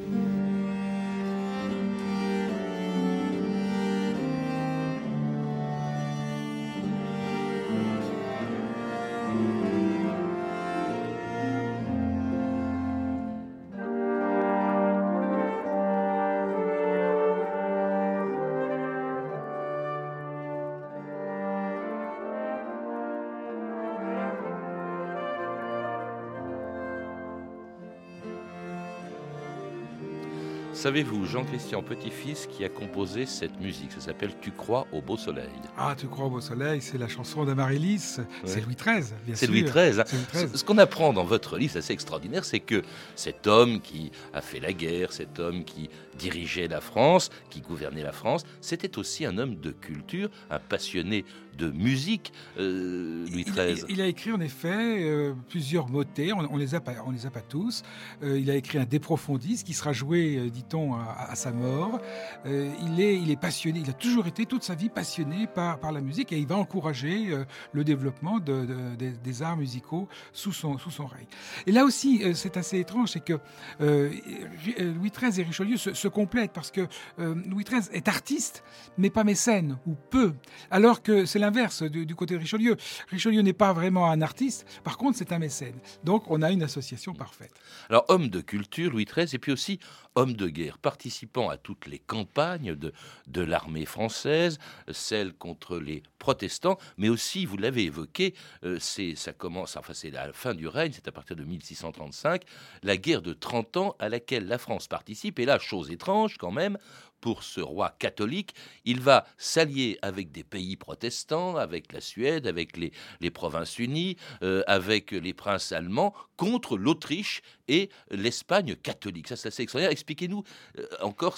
Savez-vous, 30.79 31.27
Jean-Christian 31.27 31.83
Petit-Fils 31.83 32.47
qui 32.47 32.65
a 32.65 32.69
composé 32.69 33.27
cette 33.27 33.61
musique, 33.61 33.91
ça 33.91 34.01
s'appelle 34.01 34.31
Tu 34.41 34.53
crois 34.53 34.87
au 34.93 35.03
beau 35.03 35.17
soleil. 35.17 35.51
Ah, 35.77 35.97
Tu 35.99 36.07
crois 36.07 36.27
au 36.27 36.31
beau 36.31 36.41
soleil, 36.41 36.81
c'est 36.81 36.99
la 36.99 37.09
chanson 37.09 37.45
d'Amaryllis, 37.45 38.21
c'est 38.45 38.61
Louis 38.61 38.77
XIII, 38.77 39.13
bien 39.27 39.35
sûr. 39.35 39.37
C'est 39.37 39.47
Louis 39.49 39.65
XIII. 39.65 40.01
Hein. 40.01 40.47
Ce 40.55 40.63
qu'on 40.63 40.79
apprend 40.79 41.13
dans 41.13 41.25
votre 41.25 41.59
livre, 41.59 41.73
c'est 41.73 41.81
assez 41.81 41.95
extraordinaire, 41.95 42.45
c'est 42.45 42.61
que 42.61 42.83
cet 43.17 43.49
homme 43.49 43.81
qui 43.81 44.13
a 44.33 44.41
fait 44.41 44.61
la 44.61 44.73
guerre, 44.73 45.13
cet 45.13 45.41
homme 45.41 45.65
qui 45.65 45.91
dirigeait 46.17 46.69
la 46.69 46.81
France, 46.81 47.31
qui 47.51 47.61
gouvernait 47.61 48.05
la 48.05 48.13
France, 48.13 48.45
c'était 48.61 48.99
aussi 48.99 49.27
un 49.27 49.37
homme 49.37 49.57
de 49.57 49.73
culture, 49.73 50.29
un 50.49 50.61
passionné 50.61 51.25
de 51.59 51.71
musique, 51.71 52.33
euh, 52.59 53.27
Louis 53.33 53.45
XIII. 53.45 53.85
Il, 53.89 54.01
a 54.01 54.07
écrit 54.07 54.31
en 54.31 54.41
effet 54.41 55.03
euh, 55.03 55.35
plusieurs 55.49 55.89
motets, 55.89 56.33
on, 56.33 56.43
ne 56.43 56.59
les 56.59 56.75
a 56.75 56.81
pas, 56.81 56.93
on 57.05 57.11
les 57.11 57.27
a 57.27 57.31
pas 57.31 57.41
tous. 57.41 57.83
Euh, 58.23 58.39
il 58.39 58.49
a 58.51 58.55
écrit 58.55 58.79
un 58.79 58.85
De 58.85 58.99
Profundis 58.99 59.65
qui 59.65 59.75
sera 59.75 59.93
joué, 59.93 60.51
à, 60.75 61.35
sa 61.35 61.53
mort. 61.53 62.01
il 62.45 63.01
est, 63.01 63.21
il 63.21 63.31
est 63.31 63.41
passionné, 63.41 63.81
il 63.81 63.91
a 63.91 63.95
toujours 63.95 64.27
été 64.27 64.47
toute 64.47 64.63
sa 64.63 64.75
vie 64.75 64.89
passionné 64.89 65.47
par, 65.47 65.79
la 65.93 66.01
musique 66.01 66.33
et 66.33 66.39
il 66.39 66.47
va 66.47 66.57
encourager 66.57 67.35
le 67.73 67.85
développement 67.85 68.39
des 68.41 69.43
arts 69.43 69.57
musicaux 69.57 70.09
sous 70.33 70.53
son, 70.53 70.79
sous 70.79 71.07
règne. 71.07 71.27
Et 71.67 71.73
là 71.73 71.85
aussi, 71.85 72.23
c'est 72.35 72.57
assez 72.57 72.79
étrange, 72.79 73.11
c'est 73.11 73.25
que 73.25 73.39
Louis 73.81 75.11
XIII 75.11 75.41
et 75.41 75.45
Richelieu 75.45 75.77
se, 75.77 75.95
se 75.95 76.09
complètent 76.09 76.53
parce 76.53 76.71
que 76.71 76.87
Louis 77.19 77.65
XIII 77.65 77.89
est 77.93 78.09
artiste, 78.09 78.65
mais 78.97 79.11
pas 79.11 79.25
mécène 79.25 79.79
ou 79.87 79.95
peu, 80.11 80.35
alors 80.71 81.03
que 81.03 81.25
c'est 81.25 81.39
l'inverse 81.39 81.83
du, 81.83 82.15
côté 82.15 82.35
de 82.35 82.41
Richelieu. 82.41 82.77
Richelieu 83.09 83.43
n'est 83.43 83.53
pas 83.53 83.73
vraiment 83.73 84.11
un 84.11 84.21
artiste, 84.21 84.67
par 84.85 84.99
contre 84.99 85.19
c'est 85.19 85.33
un 85.33 85.39
mécène. 85.39 85.79
Donc 86.05 86.25
on 86.29 86.43
a 86.43 86.51
une 86.51 86.63
association 86.63 87.15
parfaite. 87.15 87.53
Alors 87.89 88.05
homme 88.09 88.29
de 88.29 88.41
culture, 88.41 88.91
Louis 88.91 89.05
XIII, 89.05 89.35
et 89.35 89.39
puis 89.39 89.53
aussi 89.53 89.79
homme 90.15 90.33
de 90.33 90.49
participant 90.81 91.49
à 91.49 91.57
toutes 91.57 91.87
les 91.87 91.99
campagnes 91.99 92.75
de, 92.75 92.93
de 93.27 93.41
l'armée 93.41 93.87
française, 93.87 94.59
celle 94.91 95.33
contre 95.33 95.79
les 95.79 96.03
protestants, 96.19 96.79
mais 96.97 97.09
aussi, 97.09 97.47
vous 97.47 97.57
l'avez 97.57 97.85
évoqué, 97.85 98.35
euh, 98.65 98.79
c'est 98.81 99.15
ça 99.15 99.33
commence, 99.33 99.77
enfin 99.77 99.95
c'est 99.95 100.11
la 100.11 100.33
fin 100.33 100.55
du 100.55 100.67
règne, 100.67 100.93
c'est 100.93 101.09
à 101.09 101.13
partir 101.13 101.37
de 101.37 101.45
1635, 101.45 102.43
la 102.83 102.97
guerre 102.97 103.23
de 103.23 103.33
30 103.33 103.77
ans 103.77 103.97
à 103.99 104.09
laquelle 104.09 104.47
la 104.47 104.59
France 104.59 104.89
participe, 104.89 105.39
et 105.39 105.45
là, 105.45 105.59
chose 105.59 105.91
étrange 105.91 106.37
quand 106.39 106.51
même, 106.53 106.79
pour 107.21 107.43
ce 107.43 107.61
roi 107.61 107.95
catholique, 107.99 108.55
il 108.85 109.01
va 109.01 109.27
s'allier 109.37 109.99
avec 110.03 110.33
des 110.33 110.45
pays 110.45 110.77
protestants, 110.77 111.57
avec 111.57 111.93
la 111.93 112.01
Suède, 112.01 112.47
avec 112.47 112.77
les, 112.77 112.93
les 113.21 113.31
provinces 113.31 113.79
unies, 113.79 114.17
euh, 114.43 114.63
avec 114.67 115.11
les 115.11 115.35
princes 115.35 115.73
allemands, 115.73 116.15
contre 116.37 116.79
l'Autriche 116.79 117.43
et 117.67 117.91
l'Espagne 118.11 118.77
catholique. 118.77 119.29
Ça, 119.29 119.37
c'est 119.37 119.49
assez 119.49 119.63
extraordinaire. 119.63 119.93
Expliquez-nous 119.93 120.45
euh, 120.79 120.87
encore 121.03 121.37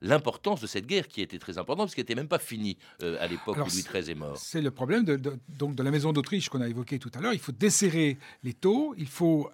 l'importance 0.00 0.60
de 0.60 0.66
cette 0.66 0.86
guerre 0.86 1.06
qui 1.06 1.20
était 1.20 1.38
très 1.38 1.58
importante, 1.58 1.86
parce 1.86 1.94
qu'elle 1.94 2.04
n'était 2.04 2.14
même 2.14 2.28
pas 2.28 2.38
finie 2.38 2.78
euh, 3.02 3.16
à 3.20 3.26
l'époque 3.26 3.56
où 3.58 3.60
Louis 3.60 3.84
XIII 3.84 4.10
est 4.10 4.14
mort. 4.14 4.36
C'est 4.38 4.62
le 4.62 4.70
problème 4.70 5.04
de, 5.04 5.38
donc 5.48 5.74
de 5.74 5.82
la 5.82 5.90
maison 5.90 6.12
d'Autriche 6.12 6.48
qu'on 6.48 6.60
a 6.60 6.68
évoqué 6.68 6.98
tout 6.98 7.10
à 7.14 7.20
l'heure. 7.20 7.34
Il 7.34 7.38
faut 7.38 7.52
desserrer 7.52 8.18
les 8.42 8.54
taux, 8.54 8.94
il 8.96 9.06
faut 9.06 9.50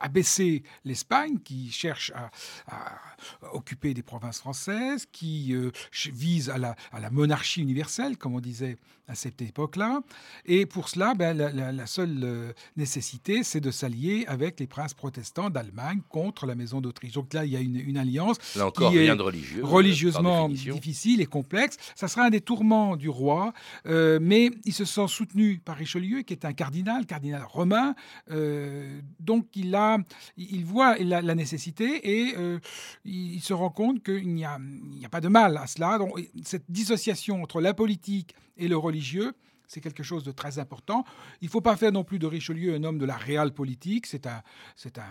abaisser 0.00 0.62
l'Espagne 0.84 1.38
qui 1.44 1.70
cherche 1.70 2.12
à, 2.14 2.30
occuper 3.52 3.94
des 3.94 4.02
provinces 4.02 4.38
françaises, 4.38 5.06
qui 5.10 5.54
euh, 5.54 5.70
vise 6.12 6.50
à 6.50 6.58
la, 6.58 6.76
à 6.92 7.00
la, 7.00 7.10
monarchie 7.10 7.62
universelle, 7.62 8.16
comme 8.16 8.34
on 8.34 8.40
disait 8.40 8.76
à 9.08 9.14
cette 9.14 9.40
époque-là. 9.40 10.00
Et 10.46 10.66
pour 10.66 10.88
cela, 10.88 11.14
ben, 11.14 11.36
la, 11.36 11.86
seule 11.86 12.18
euh, 12.22 12.52
nécessité, 12.76 13.44
c'est 13.44 13.60
de 13.60 13.70
s'allier 13.70 14.24
avec 14.26 14.58
les 14.58 14.66
princes 14.66 14.94
protestants 14.94 15.48
d'Allemagne 15.48 16.00
contre 16.08 16.46
la 16.46 16.54
maison 16.54 16.80
d'Autriche. 16.80 17.12
Donc 17.12 17.32
là, 17.32 17.44
il 17.44 17.52
y 17.52 17.56
a 17.56 17.60
une, 17.60 17.96
alliance 17.96 18.36
là 18.56 18.66
encore, 18.66 18.90
qui 18.90 18.98
rien 18.98 19.14
est 19.14 19.16
de 19.16 19.22
religieux, 19.22 19.64
religieusement 19.64 20.48
difficile 20.48 21.20
et 21.20 21.26
complexe. 21.26 21.76
Ça 21.94 22.08
sera 22.08 22.24
un 22.24 22.30
des 22.30 22.40
tourments 22.40 22.96
du 22.96 23.08
roi, 23.08 23.52
euh, 23.86 24.18
mais 24.20 24.50
il 24.64 24.74
se 24.74 24.84
sent 24.84 25.06
soutenu 25.08 25.60
par 25.64 25.76
Richelieu, 25.76 26.22
qui 26.22 26.34
est 26.34 26.44
un 26.44 26.52
cardinal, 26.52 27.06
cardinal 27.06 27.44
romain. 27.44 27.94
donc 29.20 29.45
il, 29.54 29.74
a, 29.74 29.98
il 30.36 30.64
voit 30.64 30.96
la, 30.98 31.34
nécessité 31.34 32.28
et 32.28 32.34
il, 33.04 33.40
se 33.40 33.52
rend 33.52 33.70
compte 33.70 34.02
qu'il 34.02 34.34
n'y 34.34 34.44
a, 34.44 34.58
a, 35.04 35.08
pas 35.08 35.20
de 35.20 35.28
mal 35.28 35.56
à 35.56 35.66
cela. 35.66 35.98
Donc, 35.98 36.18
cette 36.44 36.64
dissociation 36.68 37.42
entre 37.42 37.60
la 37.60 37.74
politique 37.74 38.34
et 38.56 38.68
le 38.68 38.76
religieux, 38.76 39.34
c'est 39.68 39.80
quelque 39.80 40.02
chose 40.02 40.24
de 40.24 40.32
très 40.32 40.58
important. 40.58 41.04
Il 41.40 41.46
ne 41.46 41.50
faut 41.50 41.60
pas 41.60 41.76
faire 41.76 41.92
non 41.92 42.04
plus 42.04 42.18
de 42.18 42.26
Richelieu 42.26 42.74
un 42.74 42.84
homme 42.84 42.98
de 42.98 43.04
la 43.04 43.16
réelle 43.16 43.52
politique. 43.52 44.06
C'est 44.06 44.26
un, 44.26 44.42
c'est 44.76 44.98
un, 44.98 45.04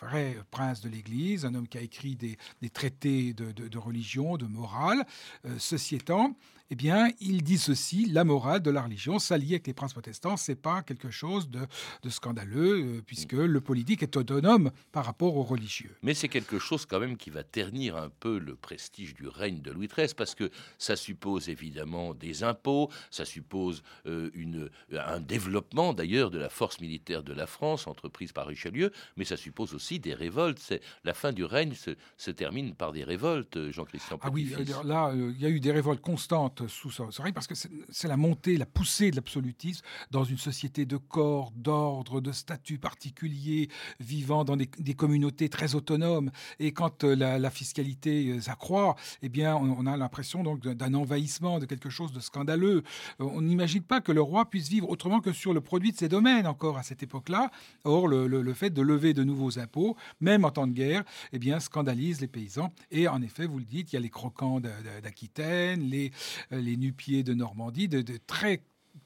vrai 0.00 0.36
prince 0.50 0.80
de 0.80 0.88
l'Église, 0.88 1.44
un 1.44 1.54
homme 1.54 1.68
qui 1.68 1.78
a 1.78 1.80
écrit 1.80 2.16
des, 2.16 2.36
traités 2.70 3.32
de, 3.34 3.78
religion, 3.78 4.36
de 4.36 4.46
morale. 4.46 5.04
Euh, 5.46 5.54
ceci 5.58 5.96
étant, 5.96 6.36
eh 6.70 6.76
bien, 6.76 7.10
il 7.20 7.42
dissocie 7.42 8.06
la 8.10 8.24
morale 8.24 8.62
de 8.62 8.70
la 8.70 8.82
religion. 8.82 9.18
S'allier 9.18 9.54
avec 9.54 9.66
les 9.66 9.74
princes 9.74 9.92
protestants, 9.92 10.36
c'est 10.36 10.54
pas 10.54 10.82
quelque 10.82 11.10
chose 11.10 11.50
de, 11.50 11.60
scandaleux, 12.08 12.84
euh, 12.84 13.02
puisque 13.04 13.32
le 13.32 13.60
politique 13.60 14.02
est 14.02 14.16
autonome 14.16 14.70
par 14.90 15.04
rapport 15.04 15.36
aux 15.36 15.42
religieux. 15.42 15.94
Mais 16.02 16.14
c'est 16.14 16.28
quelque 16.28 16.58
chose 16.58 16.86
quand 16.86 17.00
même 17.00 17.16
qui 17.16 17.30
va 17.30 17.42
ternir 17.42 17.96
un 17.96 18.08
peu 18.08 18.38
le 18.38 18.56
prestige 18.56 19.14
du 19.14 19.28
règne 19.28 19.60
de 19.60 19.70
Louis 19.70 19.88
XIII, 19.88 20.14
parce 20.16 20.34
que 20.34 20.50
ça 20.78 20.96
suppose 20.96 21.48
évidemment 21.48 22.14
des 22.14 22.44
impôts, 22.44 22.90
ça 23.10 23.24
suppose 23.24 23.82
euh, 24.06 24.30
une, 24.34 24.70
un 24.92 25.20
développement 25.20 25.92
d'ailleurs 25.92 26.30
de 26.30 26.38
la 26.38 26.48
force 26.48 26.80
militaire 26.80 27.22
de 27.22 27.32
la 27.34 27.46
France, 27.46 27.86
entreprise 27.86 28.32
par 28.32 28.46
Richelieu, 28.46 28.90
mais 29.16 29.24
ça 29.24 29.36
suppose 29.36 29.74
aussi 29.74 30.00
des 30.00 30.14
révoltes. 30.14 30.58
C'est, 30.58 30.80
la 31.04 31.12
fin 31.14 31.32
du 31.32 31.44
règne 31.44 31.74
se, 31.74 32.30
termine 32.30 32.74
par 32.74 32.92
des 32.92 33.04
révoltes, 33.04 33.70
Jean-Christian 33.70 34.18
Ah 34.22 34.30
oui, 34.32 34.50
là, 34.84 35.08
euh, 35.08 35.32
il 35.36 35.42
y 35.42 35.46
a 35.46 35.50
eu 35.50 35.60
des 35.60 35.70
révoltes 35.70 36.00
constantes 36.00 36.53
sous 36.68 36.90
son 36.90 37.08
règne, 37.22 37.32
parce 37.32 37.46
que 37.46 37.54
c'est 37.54 38.08
la 38.08 38.16
montée, 38.16 38.56
la 38.56 38.66
poussée 38.66 39.10
de 39.10 39.16
l'absolutisme 39.16 39.84
dans 40.10 40.24
une 40.24 40.38
société 40.38 40.86
de 40.86 40.96
corps, 40.96 41.52
d'ordre, 41.56 42.20
de 42.20 42.32
statut 42.32 42.78
particulier, 42.78 43.68
vivant 44.00 44.44
dans 44.44 44.56
des, 44.56 44.94
communautés 44.94 45.48
très 45.48 45.74
autonomes. 45.74 46.30
Et 46.58 46.72
quand 46.72 47.04
euh, 47.04 47.14
la, 47.14 47.50
fiscalité 47.50 48.28
euh, 48.28 48.40
s'accroît, 48.40 48.96
eh 49.22 49.28
bien, 49.28 49.56
on, 49.56 49.86
a 49.86 49.96
l'impression 49.96 50.42
donc 50.42 50.60
d'un 50.60 50.94
envahissement, 50.94 51.58
de 51.58 51.66
quelque 51.66 51.90
chose 51.90 52.12
de 52.12 52.20
scandaleux. 52.20 52.82
Euh, 53.20 53.24
on 53.24 53.42
n'imagine 53.42 53.82
pas 53.82 54.00
que 54.00 54.12
le 54.12 54.22
roi 54.22 54.48
puisse 54.48 54.68
vivre 54.68 54.88
autrement 54.88 55.20
que 55.20 55.32
sur 55.32 55.52
le 55.52 55.60
produit 55.60 55.92
de 55.92 55.96
ses 55.96 56.08
domaines 56.08 56.46
encore 56.46 56.78
à 56.78 56.82
cette 56.82 57.02
époque-là. 57.02 57.50
Or, 57.84 58.08
le, 58.08 58.54
fait 58.54 58.70
de 58.70 58.82
lever 58.82 59.14
de 59.14 59.24
nouveaux 59.24 59.58
impôts, 59.58 59.96
même 60.20 60.44
en 60.44 60.50
temps 60.50 60.66
de 60.66 60.72
guerre, 60.72 61.02
eh 61.32 61.38
bien, 61.38 61.58
scandalise 61.58 62.20
les 62.20 62.28
paysans. 62.28 62.72
Et 62.90 63.08
en 63.08 63.20
effet, 63.20 63.46
vous 63.46 63.58
le 63.58 63.64
dites, 63.64 63.92
il 63.92 63.96
y 63.96 63.98
a 63.98 64.00
les 64.00 64.10
croquants 64.10 64.60
d'Aquitaine, 65.02 65.82
les, 65.82 66.12
les 66.50 66.76
nu-pieds 66.76 67.22
de 67.22 67.34
Normandie, 67.34 67.88
de, 67.88 68.02
très 68.26 68.62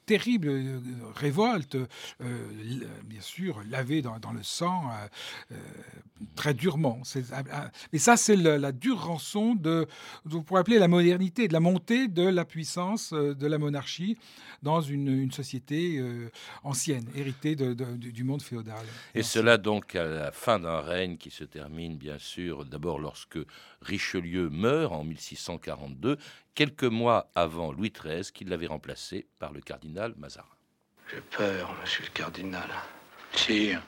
terribles 0.09 0.47
euh, 0.49 0.79
révoltes, 1.15 1.75
euh, 1.75 1.85
bien 3.03 3.21
sûr, 3.21 3.61
lavées 3.69 4.01
dans, 4.01 4.15
le 4.33 4.41
sang 4.41 4.89
très 6.35 6.55
durement. 6.55 7.01
Mais 7.93 7.99
ça, 7.99 8.17
c'est 8.17 8.35
la, 8.35 8.71
dure 8.71 8.99
rançon 9.05 9.53
de, 9.53 9.87
vous 10.25 10.41
pourrait 10.41 10.61
appeler 10.61 10.79
la 10.79 10.87
modernité, 10.87 11.47
de 11.47 11.53
la 11.53 11.59
montée 11.59 12.07
de 12.07 12.23
la 12.23 12.43
puissance 12.43 13.13
de 13.13 13.47
la 13.47 13.59
monarchie 13.59 14.17
dans 14.63 14.81
une, 14.81 15.31
société 15.31 16.03
ancienne, 16.63 17.05
héritée 17.15 17.55
du 17.55 18.23
monde 18.23 18.41
féodal. 18.41 18.85
Et 19.13 19.23
cela 19.23 19.57
donc 19.57 19.95
à 19.95 20.05
la 20.05 20.31
fin 20.31 20.59
d'un 20.59 20.81
règne 20.81 21.17
qui 21.17 21.29
se 21.29 21.43
termine, 21.43 21.97
bien 21.97 22.17
sûr, 22.17 22.65
d'abord 22.65 22.99
lorsque 22.99 23.39
Richelieu 23.81 24.49
meurt 24.49 24.91
en 24.91 25.03
1642, 25.03 26.17
quelques 26.59 26.83
mois 26.83 27.29
avant 27.35 27.71
Louis 27.71 27.89
XIII, 27.91 28.31
qui 28.33 28.43
l'avait 28.43 28.67
remplacé 28.67 29.27
par 29.39 29.53
le 29.53 29.61
cardinal 29.61 29.98
Mazarin. 30.17 30.47
J'ai 31.11 31.21
peur, 31.21 31.75
monsieur 31.81 32.03
le 32.03 32.09
cardinal. 32.11 32.69
Sire, 33.33 33.81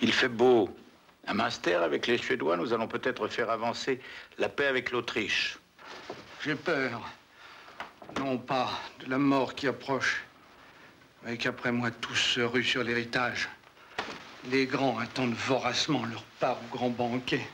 il 0.00 0.12
fait 0.12 0.28
beau. 0.28 0.74
À 1.26 1.34
Münster, 1.34 1.74
avec 1.74 2.06
les 2.06 2.16
Suédois, 2.16 2.56
nous 2.56 2.72
allons 2.72 2.88
peut-être 2.88 3.28
faire 3.28 3.50
avancer 3.50 4.00
la 4.38 4.48
paix 4.48 4.66
avec 4.66 4.90
l'Autriche. 4.90 5.58
J'ai 6.42 6.54
peur, 6.54 7.02
non 8.18 8.38
pas 8.38 8.70
de 9.00 9.10
la 9.10 9.18
mort 9.18 9.54
qui 9.54 9.66
approche, 9.66 10.24
mais 11.24 11.36
qu'après 11.36 11.72
moi 11.72 11.90
tous 11.90 12.14
se 12.14 12.40
ruent 12.40 12.64
sur 12.64 12.82
l'héritage. 12.82 13.50
Les 14.50 14.64
grands 14.64 14.98
attendent 14.98 15.34
voracement 15.34 16.06
leur 16.06 16.22
part 16.40 16.56
au 16.62 16.76
grand 16.76 16.90
banquet. 16.90 17.46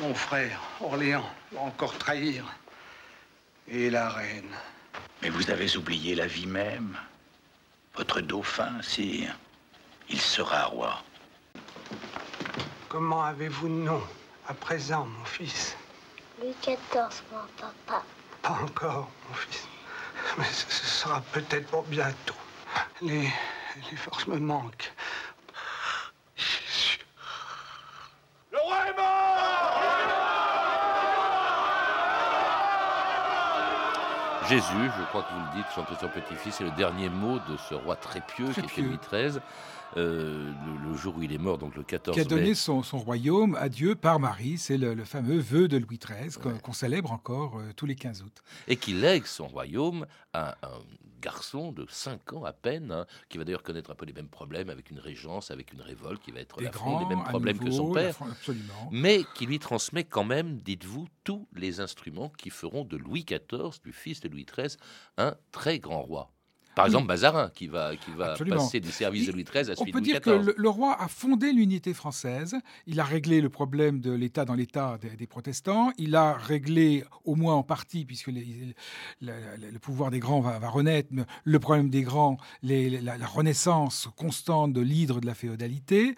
Mon 0.00 0.14
frère, 0.14 0.60
Orléans, 0.80 1.28
va 1.50 1.62
encore 1.62 1.98
trahir. 1.98 2.44
Et 3.66 3.90
la 3.90 4.10
reine. 4.10 4.54
Mais 5.24 5.30
vous 5.30 5.50
avez 5.50 5.74
oublié 5.78 6.14
la 6.14 6.26
vie 6.26 6.46
même. 6.46 6.98
Votre 7.96 8.20
dauphin, 8.20 8.82
sire, 8.82 9.34
il 10.10 10.20
sera 10.20 10.66
roi. 10.66 11.02
Comment 12.90 13.24
avez-vous 13.24 13.70
nom 13.70 14.02
à 14.46 14.52
présent, 14.52 15.06
mon 15.06 15.24
fils? 15.24 15.78
Louis 16.38 16.54
XIV, 16.60 17.22
mon 17.32 17.38
papa. 17.58 18.04
Pas 18.42 18.58
encore, 18.62 19.10
mon 19.30 19.34
fils. 19.34 19.66
Mais 20.36 20.44
ce 20.44 20.84
sera 20.84 21.22
peut-être 21.32 21.68
pour 21.68 21.84
bientôt. 21.84 22.34
Les, 23.00 23.22
les 23.90 23.96
forces 23.96 24.26
me 24.26 24.38
manquent. 24.38 24.92
Le 28.52 28.58
roi 28.58 28.88
est 28.88 28.96
mort 28.98 29.34
Jésus, 34.48 34.90
je 34.98 35.04
crois 35.06 35.22
que 35.22 35.32
vous 35.32 35.40
le 35.40 35.56
dites, 35.56 35.66
son 35.74 35.82
petit-fils, 36.08 36.54
c'est 36.56 36.64
le 36.64 36.70
dernier 36.72 37.08
mot 37.08 37.38
de 37.48 37.56
ce 37.56 37.74
roi 37.74 37.96
très 37.96 38.20
pieux 38.20 38.48
qui 38.48 38.60
était 38.60 38.82
Louis 38.82 38.98
XIII. 39.10 39.40
Euh, 39.96 40.52
le, 40.84 40.94
jour 40.96 41.16
où 41.16 41.22
il 41.22 41.32
est 41.32 41.38
mort, 41.38 41.58
donc 41.58 41.76
le 41.76 41.82
14 41.82 42.16
mai. 42.16 42.22
Qui 42.22 42.26
a 42.26 42.28
donné 42.28 42.54
son, 42.54 42.80
royaume 42.80 43.56
à 43.56 43.68
Dieu 43.68 43.94
par 43.94 44.20
Marie. 44.20 44.58
C'est 44.58 44.76
le, 44.76 45.04
fameux 45.04 45.38
vœu 45.38 45.68
de 45.68 45.76
Louis 45.76 45.98
XIII 45.98 46.30
qu'on 46.62 46.72
célèbre 46.72 47.12
encore 47.12 47.58
euh, 47.58 47.72
tous 47.76 47.86
les 47.86 47.94
15 47.96 48.22
août. 48.22 48.42
Et 48.68 48.76
qui 48.76 48.92
lègue 48.92 49.26
son 49.26 49.46
royaume 49.46 50.06
à 50.32 50.56
un 50.62 50.80
garçon 51.24 51.72
de 51.72 51.86
5 51.88 52.34
ans 52.34 52.44
à 52.44 52.52
peine, 52.52 52.92
hein, 52.92 53.06
qui 53.28 53.38
va 53.38 53.44
d'ailleurs 53.44 53.62
connaître 53.62 53.90
un 53.90 53.94
peu 53.94 54.04
les 54.04 54.12
mêmes 54.12 54.28
problèmes 54.28 54.68
avec 54.68 54.90
une 54.90 54.98
régence, 54.98 55.50
avec 55.50 55.72
une 55.72 55.80
révolte, 55.80 56.22
qui 56.22 56.32
va 56.32 56.40
être 56.40 56.60
les 56.60 57.06
mêmes 57.08 57.24
problèmes 57.24 57.58
que 57.58 57.70
son 57.70 57.92
père, 57.92 58.14
mais 58.90 59.24
qui 59.34 59.46
lui 59.46 59.58
transmet 59.58 60.04
quand 60.04 60.24
même, 60.24 60.58
dites-vous, 60.58 61.08
tous 61.24 61.48
les 61.54 61.80
instruments 61.80 62.28
qui 62.28 62.50
feront 62.50 62.84
de 62.84 62.98
Louis 62.98 63.24
XIV, 63.24 63.80
du 63.82 63.92
fils 63.92 64.20
de 64.20 64.28
Louis 64.28 64.44
XIII, 64.44 64.76
un 65.16 65.34
très 65.50 65.78
grand 65.78 66.02
roi. 66.02 66.30
Par 66.74 66.86
exemple, 66.86 67.06
Mazarin, 67.06 67.50
qui 67.54 67.66
va, 67.66 67.96
qui 67.96 68.10
va 68.12 68.34
passer 68.34 68.80
du 68.80 68.90
service 68.90 69.26
de 69.26 69.32
Louis 69.32 69.44
XIII 69.44 69.70
à 69.70 69.76
celui 69.76 69.92
de 69.92 69.96
Louis 69.96 70.02
XIV. 70.02 70.16
On 70.18 70.20
peut 70.20 70.20
dire 70.20 70.20
que 70.20 70.54
le, 70.56 70.68
roi 70.68 71.00
a 71.00 71.08
fondé 71.08 71.52
l'unité 71.52 71.94
française. 71.94 72.56
Il 72.86 73.00
a 73.00 73.04
réglé 73.04 73.40
le 73.40 73.48
problème 73.48 74.00
de 74.00 74.12
l'État 74.12 74.44
dans 74.44 74.54
l'État 74.54 74.98
des, 75.18 75.26
protestants. 75.26 75.92
Il 75.98 76.16
a 76.16 76.34
réglé, 76.34 77.04
au 77.24 77.36
moins 77.36 77.54
en 77.54 77.62
partie, 77.62 78.04
puisque 78.04 78.30
le 79.20 79.78
pouvoir 79.80 80.10
des 80.10 80.18
grands 80.18 80.40
va, 80.40 80.58
renaître, 80.68 81.10
le 81.44 81.58
problème 81.58 81.90
des 81.90 82.02
grands, 82.02 82.38
la, 82.62 83.26
renaissance 83.26 84.08
constante 84.16 84.72
de 84.72 84.80
l'hydre 84.80 85.20
de 85.20 85.26
la 85.26 85.34
féodalité. 85.34 86.14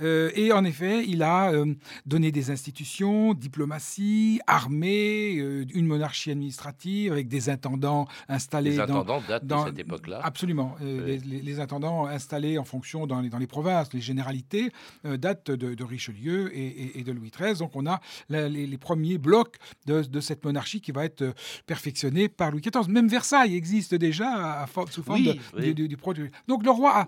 Euh, 0.00 0.30
et 0.34 0.52
en 0.52 0.64
effet, 0.64 1.04
il 1.06 1.22
a 1.22 1.52
euh, 1.52 1.74
donné 2.06 2.32
des 2.32 2.50
institutions, 2.50 3.34
diplomatie, 3.34 4.40
armée, 4.46 5.38
euh, 5.38 5.64
une 5.74 5.86
monarchie 5.86 6.30
administrative 6.30 7.12
avec 7.12 7.28
des 7.28 7.48
intendants 7.48 8.06
installés 8.28 8.70
les 8.70 8.80
intendants 8.80 9.22
datent 9.26 9.46
de 9.46 9.54
cette 9.66 9.78
époque 9.78 9.99
Absolument. 10.22 10.76
Euh, 10.82 11.18
les, 11.24 11.60
intendants 11.60 12.06
installés 12.06 12.58
en 12.58 12.64
fonction 12.64 13.06
dans 13.06 13.20
les, 13.20 13.28
dans 13.28 13.38
les 13.38 13.46
provinces, 13.46 13.92
les 13.92 14.00
généralités, 14.00 14.70
euh, 15.04 15.16
datent 15.16 15.50
de, 15.50 15.84
Richelieu 15.84 16.56
et, 16.56 17.02
de 17.02 17.12
Louis 17.12 17.30
XIII. 17.30 17.58
Donc 17.58 17.72
on 17.74 17.86
a 17.86 18.00
les, 18.28 18.78
premiers 18.78 19.18
blocs 19.18 19.56
de, 19.86 20.20
cette 20.20 20.44
monarchie 20.44 20.80
qui 20.80 20.92
va 20.92 21.04
être 21.04 21.22
euh, 21.22 21.32
perfectionnée 21.66 22.28
par 22.28 22.50
Louis 22.50 22.60
XIV. 22.60 22.88
Même 22.88 23.08
Versailles 23.08 23.56
existe 23.56 23.94
déjà 23.94 24.62
à, 24.62 24.66
sous 24.90 25.02
forme 25.02 25.22
du 25.54 25.96
produit. 25.96 26.30
Donc 26.48 26.64
le 26.64 26.70
roi 26.70 27.00
a... 27.00 27.06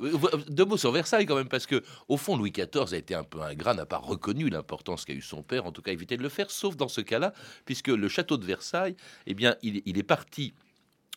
Deux 0.48 0.64
mots 0.64 0.76
sur 0.76 0.92
Versailles 0.92 1.26
quand 1.26 1.36
même, 1.36 1.48
parce 1.48 1.66
que 1.66 1.82
au 2.08 2.16
fond, 2.16 2.36
Louis 2.36 2.50
XIV 2.52 2.92
a 2.92 2.96
été 2.96 3.14
un 3.14 3.24
peu 3.24 3.42
ingrat, 3.42 3.74
n'a 3.74 3.86
pas 3.86 3.98
reconnu 3.98 4.48
l'importance 4.48 5.04
qu'a 5.04 5.14
eu 5.14 5.22
son 5.22 5.42
père, 5.42 5.66
en 5.66 5.72
tout 5.72 5.82
cas 5.82 5.92
évité 5.92 6.16
de 6.16 6.22
le 6.22 6.28
faire, 6.28 6.50
sauf 6.50 6.76
dans 6.76 6.88
ce 6.88 7.00
cas-là, 7.00 7.32
puisque 7.64 7.88
le 7.88 8.08
château 8.08 8.36
de 8.36 8.44
Versailles, 8.44 8.96
eh 9.26 9.34
bien, 9.34 9.56
il, 9.62 9.82
il 9.86 9.98
est 9.98 10.02
parti 10.02 10.54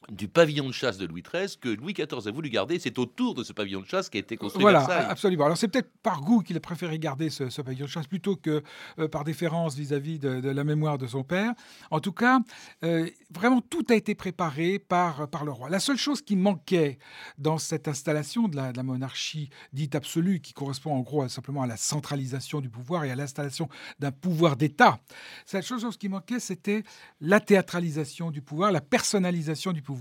du 0.10 0.28
pavillon 0.28 0.68
de 0.68 0.74
chasse 0.74 0.98
de 0.98 1.06
Louis 1.06 1.24
XIII 1.24 1.58
que 1.60 1.70
Louis 1.70 1.94
XIV 1.94 2.28
a 2.28 2.32
voulu 2.32 2.50
garder. 2.50 2.80
C'est 2.80 2.98
autour 3.00 3.34
de 3.34 3.44
ce 3.44 3.54
pavillon 3.54 3.82
de 3.82 3.86
chasse 3.86 4.10
qui 4.10 4.18
a 4.18 4.20
été 4.20 4.38
construit 4.38 4.62
voilà, 4.62 4.80
Versailles. 4.80 5.06
absolument. 5.10 5.46
Alors 5.46 5.58
c'est 5.58 5.68
peut-être 5.68 5.90
par 6.04 6.22
goût 6.22 6.42
qu'il 6.42 6.56
a 6.58 6.60
préféré 6.60 7.00
garder 7.00 7.30
ce, 7.30 7.62
pavillon 7.62 7.86
de 7.86 7.90
chasse 7.90 8.08
plutôt 8.08 8.36
que 8.36 8.64
euh, 9.00 9.08
par 9.08 9.24
déférence 9.24 9.76
vis-à-vis 9.76 10.20
de, 10.20 10.50
la 10.50 10.64
mémoire 10.64 10.98
de 10.98 11.08
son 11.08 11.24
père. 11.24 11.54
En 11.92 12.00
tout 12.00 12.12
cas, 12.12 12.40
euh, 12.84 13.10
vraiment 13.32 13.62
tout 13.62 13.86
a 13.90 13.96
été 13.96 14.16
préparé 14.16 14.80
par, 14.80 15.28
par 15.30 15.46
le 15.46 15.52
roi. 15.52 15.70
La 15.70 15.80
seule 15.80 15.98
chose 15.98 16.22
qui 16.22 16.36
manquait 16.36 17.00
dans 17.38 17.58
cette 17.58 17.88
installation 17.88 18.48
de 18.48 18.56
la, 18.56 18.84
monarchie 18.84 19.50
dite 19.74 19.96
absolue, 19.96 20.40
qui 20.40 20.54
correspond 20.54 20.94
en 20.94 21.02
gros 21.02 21.28
simplement 21.28 21.64
à 21.64 21.68
la 21.68 21.78
centralisation 21.78 22.62
du 22.62 22.70
pouvoir 22.70 23.04
et 23.04 23.12
à 23.12 23.16
l'installation 23.16 23.68
d'un 24.00 24.12
pouvoir 24.12 24.56
d'État, 24.56 25.00
cette 25.46 25.66
chose 25.66 25.98
qui 25.98 26.10
manquait, 26.10 26.40
c'était 26.40 26.84
la 27.22 27.40
théâtralisation 27.40 28.30
du 28.30 28.42
pouvoir, 28.42 28.72
la 28.72 28.82
personnalisation 28.82 29.74
du 29.74 29.82
pouvoir 29.82 29.95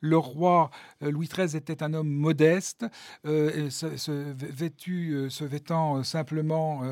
le 0.00 0.18
roi 0.18 0.70
euh, 1.02 1.10
Louis 1.10 1.28
XIII 1.28 1.56
était 1.56 1.82
un 1.82 1.94
homme 1.94 2.08
modeste, 2.08 2.86
euh, 3.26 3.70
se, 3.70 4.10
vêtu, 4.10 5.12
euh, 5.12 5.30
se 5.30 5.44
vêtant 5.44 6.02
simplement 6.02 6.82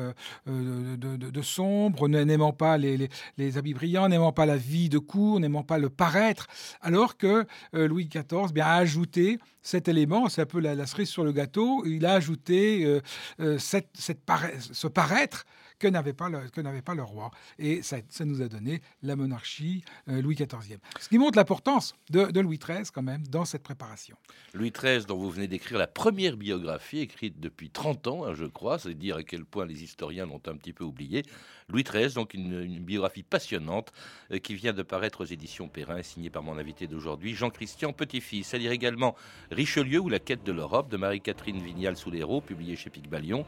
de, 0.45 1.41
sombre, 1.41 2.07
n'aimant 2.07 2.53
pas 2.53 2.77
les, 2.77 3.09
habits 3.57 3.73
brillants, 3.73 4.09
n'aimant 4.09 4.31
pas 4.31 4.45
la 4.45 4.57
vie 4.57 4.89
de 4.89 4.99
cour, 4.99 5.39
n'aimant 5.39 5.63
pas 5.63 5.77
le 5.77 5.89
paraître, 5.89 6.47
alors 6.81 7.17
que 7.17 7.45
Louis 7.73 8.07
XIV 8.07 8.51
bien, 8.53 8.65
a 8.65 8.75
ajouté 8.75 9.39
cet 9.61 9.87
élément, 9.87 10.29
c'est 10.29 10.41
un 10.41 10.45
peu 10.45 10.59
la, 10.59 10.85
cerise 10.85 11.09
sur 11.09 11.23
le 11.23 11.31
gâteau, 11.31 11.83
il 11.85 12.05
a 12.05 12.13
ajouté 12.13 13.01
ce 13.39 14.87
paraître 14.87 15.45
que 15.79 15.87
n'avait 15.87 16.13
pas, 16.13 16.29
le, 16.29 16.49
que 16.49 16.61
n'avait 16.61 16.81
pas 16.81 16.95
le 16.95 17.03
roi. 17.03 17.31
Et 17.59 17.81
ça, 17.81 17.97
ça, 18.09 18.25
nous 18.25 18.41
a 18.41 18.47
donné 18.47 18.81
la 19.03 19.15
monarchie 19.15 19.83
euh, 20.09 20.21
Louis 20.21 20.35
XIV. 20.35 20.77
Ce 20.99 21.09
qui 21.09 21.17
montre 21.17 21.37
l'importance 21.37 21.95
de, 22.09 22.25
de, 22.25 22.39
Louis 22.39 22.57
XIII 22.57 22.85
quand 22.93 23.03
même 23.03 23.25
dans 23.27 23.45
cette 23.45 23.63
préparation. 23.63 24.17
Louis 24.53 24.71
XIII, 24.71 25.05
dont 25.05 25.17
vous 25.17 25.29
venez 25.29 25.47
d'écrire 25.47 25.77
la 25.77 25.87
première 25.87 26.37
biographie, 26.37 26.99
écrite 26.99 27.39
depuis 27.39 27.69
30 27.69 28.07
ans, 28.07 28.25
hein, 28.25 28.33
je 28.33 28.45
crois, 28.45 28.79
c'est 28.79 28.93
dire 28.93 29.17
à 29.17 29.23
quel 29.23 29.45
point 29.45 29.65
les 29.65 29.83
historiens 29.83 30.25
l'ont 30.25 30.41
un 30.47 30.55
petit 30.55 30.73
peu 30.73 30.83
oublié. 30.83 31.23
Louis 31.69 31.83
XIII, 31.83 32.13
donc 32.13 32.33
une, 32.33 32.79
biographie 32.79 33.23
passionnante 33.23 33.91
euh, 34.31 34.37
qui 34.37 34.55
vient 34.55 34.73
de 34.73 34.83
paraître 34.83 35.21
aux 35.21 35.25
éditions 35.25 35.67
Perrin, 35.67 36.03
signée 36.03 36.29
par 36.29 36.43
mon 36.43 36.57
invité 36.57 36.87
d'aujourd'hui, 36.87 37.33
Jean-Christian 37.33 37.93
Petit-Fils. 37.93 38.53
À 38.53 38.57
lire 38.57 38.71
également 38.71 39.15
Richelieu 39.51 39.99
ou 39.99 40.09
la 40.09 40.19
quête 40.19 40.43
de 40.43 40.51
l'Europe 40.51 40.89
de 40.89 40.97
Marie-Catherine 40.97 41.61
Vignal-Souléro, 41.61 42.41
publié 42.41 42.75
chez 42.75 42.89
Pic-Ballion. 42.89 43.45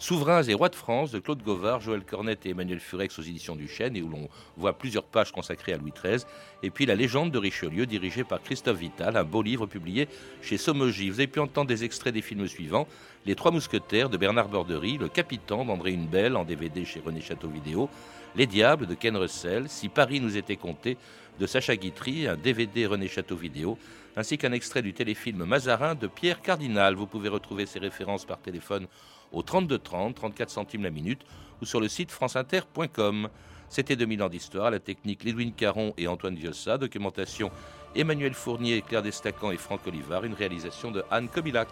Souverains 0.00 0.42
et 0.44 0.54
rois 0.54 0.70
de 0.70 0.74
France 0.74 1.10
de 1.10 1.18
Claude 1.18 1.42
Joël 1.78 2.02
Cornette 2.04 2.44
et 2.46 2.50
Emmanuel 2.50 2.80
Furex 2.80 3.18
aux 3.18 3.22
éditions 3.22 3.54
du 3.54 3.68
Chêne 3.68 3.96
et 3.96 4.02
où 4.02 4.08
l'on 4.08 4.28
voit 4.56 4.72
plusieurs 4.72 5.04
pages 5.04 5.30
consacrées 5.30 5.72
à 5.72 5.76
Louis 5.76 5.92
XIII. 5.92 6.24
Et 6.62 6.70
puis 6.70 6.86
La 6.86 6.96
légende 6.96 7.30
de 7.30 7.38
Richelieu, 7.38 7.86
dirigée 7.86 8.24
par 8.24 8.42
Christophe 8.42 8.78
Vital, 8.78 9.16
un 9.16 9.24
beau 9.24 9.42
livre 9.42 9.66
publié 9.66 10.08
chez 10.42 10.58
Somogy. 10.58 11.10
Vous 11.10 11.20
avez 11.20 11.28
pu 11.28 11.38
entendre 11.38 11.68
des 11.68 11.84
extraits 11.84 12.12
des 12.12 12.22
films 12.22 12.48
suivants 12.48 12.88
Les 13.26 13.34
Trois 13.34 13.52
Mousquetaires 13.52 14.08
de 14.08 14.16
Bernard 14.16 14.48
Bordery, 14.48 14.98
Le 14.98 15.08
Capitan 15.08 15.64
d'André 15.64 15.92
Hunebelle 15.92 16.36
en 16.36 16.44
DVD 16.44 16.84
chez 16.84 17.00
René 17.00 17.20
Château 17.20 17.48
Vidéo, 17.48 17.88
Les 18.34 18.46
Diables 18.46 18.86
de 18.86 18.94
Ken 18.94 19.16
Russell, 19.16 19.68
Si 19.68 19.88
Paris 19.88 20.20
nous 20.20 20.36
était 20.36 20.56
compté 20.56 20.96
de 21.38 21.46
Sacha 21.46 21.76
Guitry, 21.76 22.26
un 22.26 22.36
DVD 22.36 22.86
René 22.86 23.08
Château 23.08 23.36
Vidéo, 23.36 23.78
ainsi 24.16 24.38
qu'un 24.38 24.52
extrait 24.52 24.82
du 24.82 24.92
téléfilm 24.92 25.44
Mazarin 25.44 25.94
de 25.94 26.06
Pierre 26.06 26.42
Cardinal. 26.42 26.94
Vous 26.94 27.06
pouvez 27.06 27.28
retrouver 27.28 27.66
ces 27.66 27.78
références 27.78 28.24
par 28.24 28.40
téléphone 28.40 28.86
au 29.32 29.42
32 29.42 29.78
30, 29.78 30.14
34 30.14 30.50
centimes 30.50 30.82
la 30.82 30.90
minute, 30.90 31.22
ou 31.60 31.64
sur 31.64 31.80
le 31.80 31.88
site 31.88 32.10
franceinter.com. 32.10 33.28
C'était 33.68 33.96
2000 33.96 34.22
ans 34.22 34.28
d'histoire, 34.28 34.70
la 34.70 34.80
technique 34.80 35.22
Lidwin 35.24 35.52
Caron 35.52 35.94
et 35.96 36.08
Antoine 36.08 36.34
Viossa, 36.34 36.76
documentation 36.76 37.50
Emmanuel 37.94 38.34
Fournier, 38.34 38.82
Claire 38.82 39.02
Destacan 39.02 39.50
et 39.52 39.56
Franck 39.56 39.86
Olivard, 39.86 40.24
une 40.24 40.34
réalisation 40.34 40.90
de 40.90 41.04
Anne 41.10 41.28
Kobilac. 41.28 41.68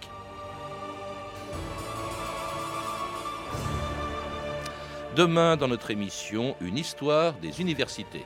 Demain, 5.17 5.57
dans 5.57 5.67
notre 5.67 5.91
émission, 5.91 6.55
une 6.61 6.79
histoire 6.79 7.33
des 7.35 7.61
universités. 7.61 8.25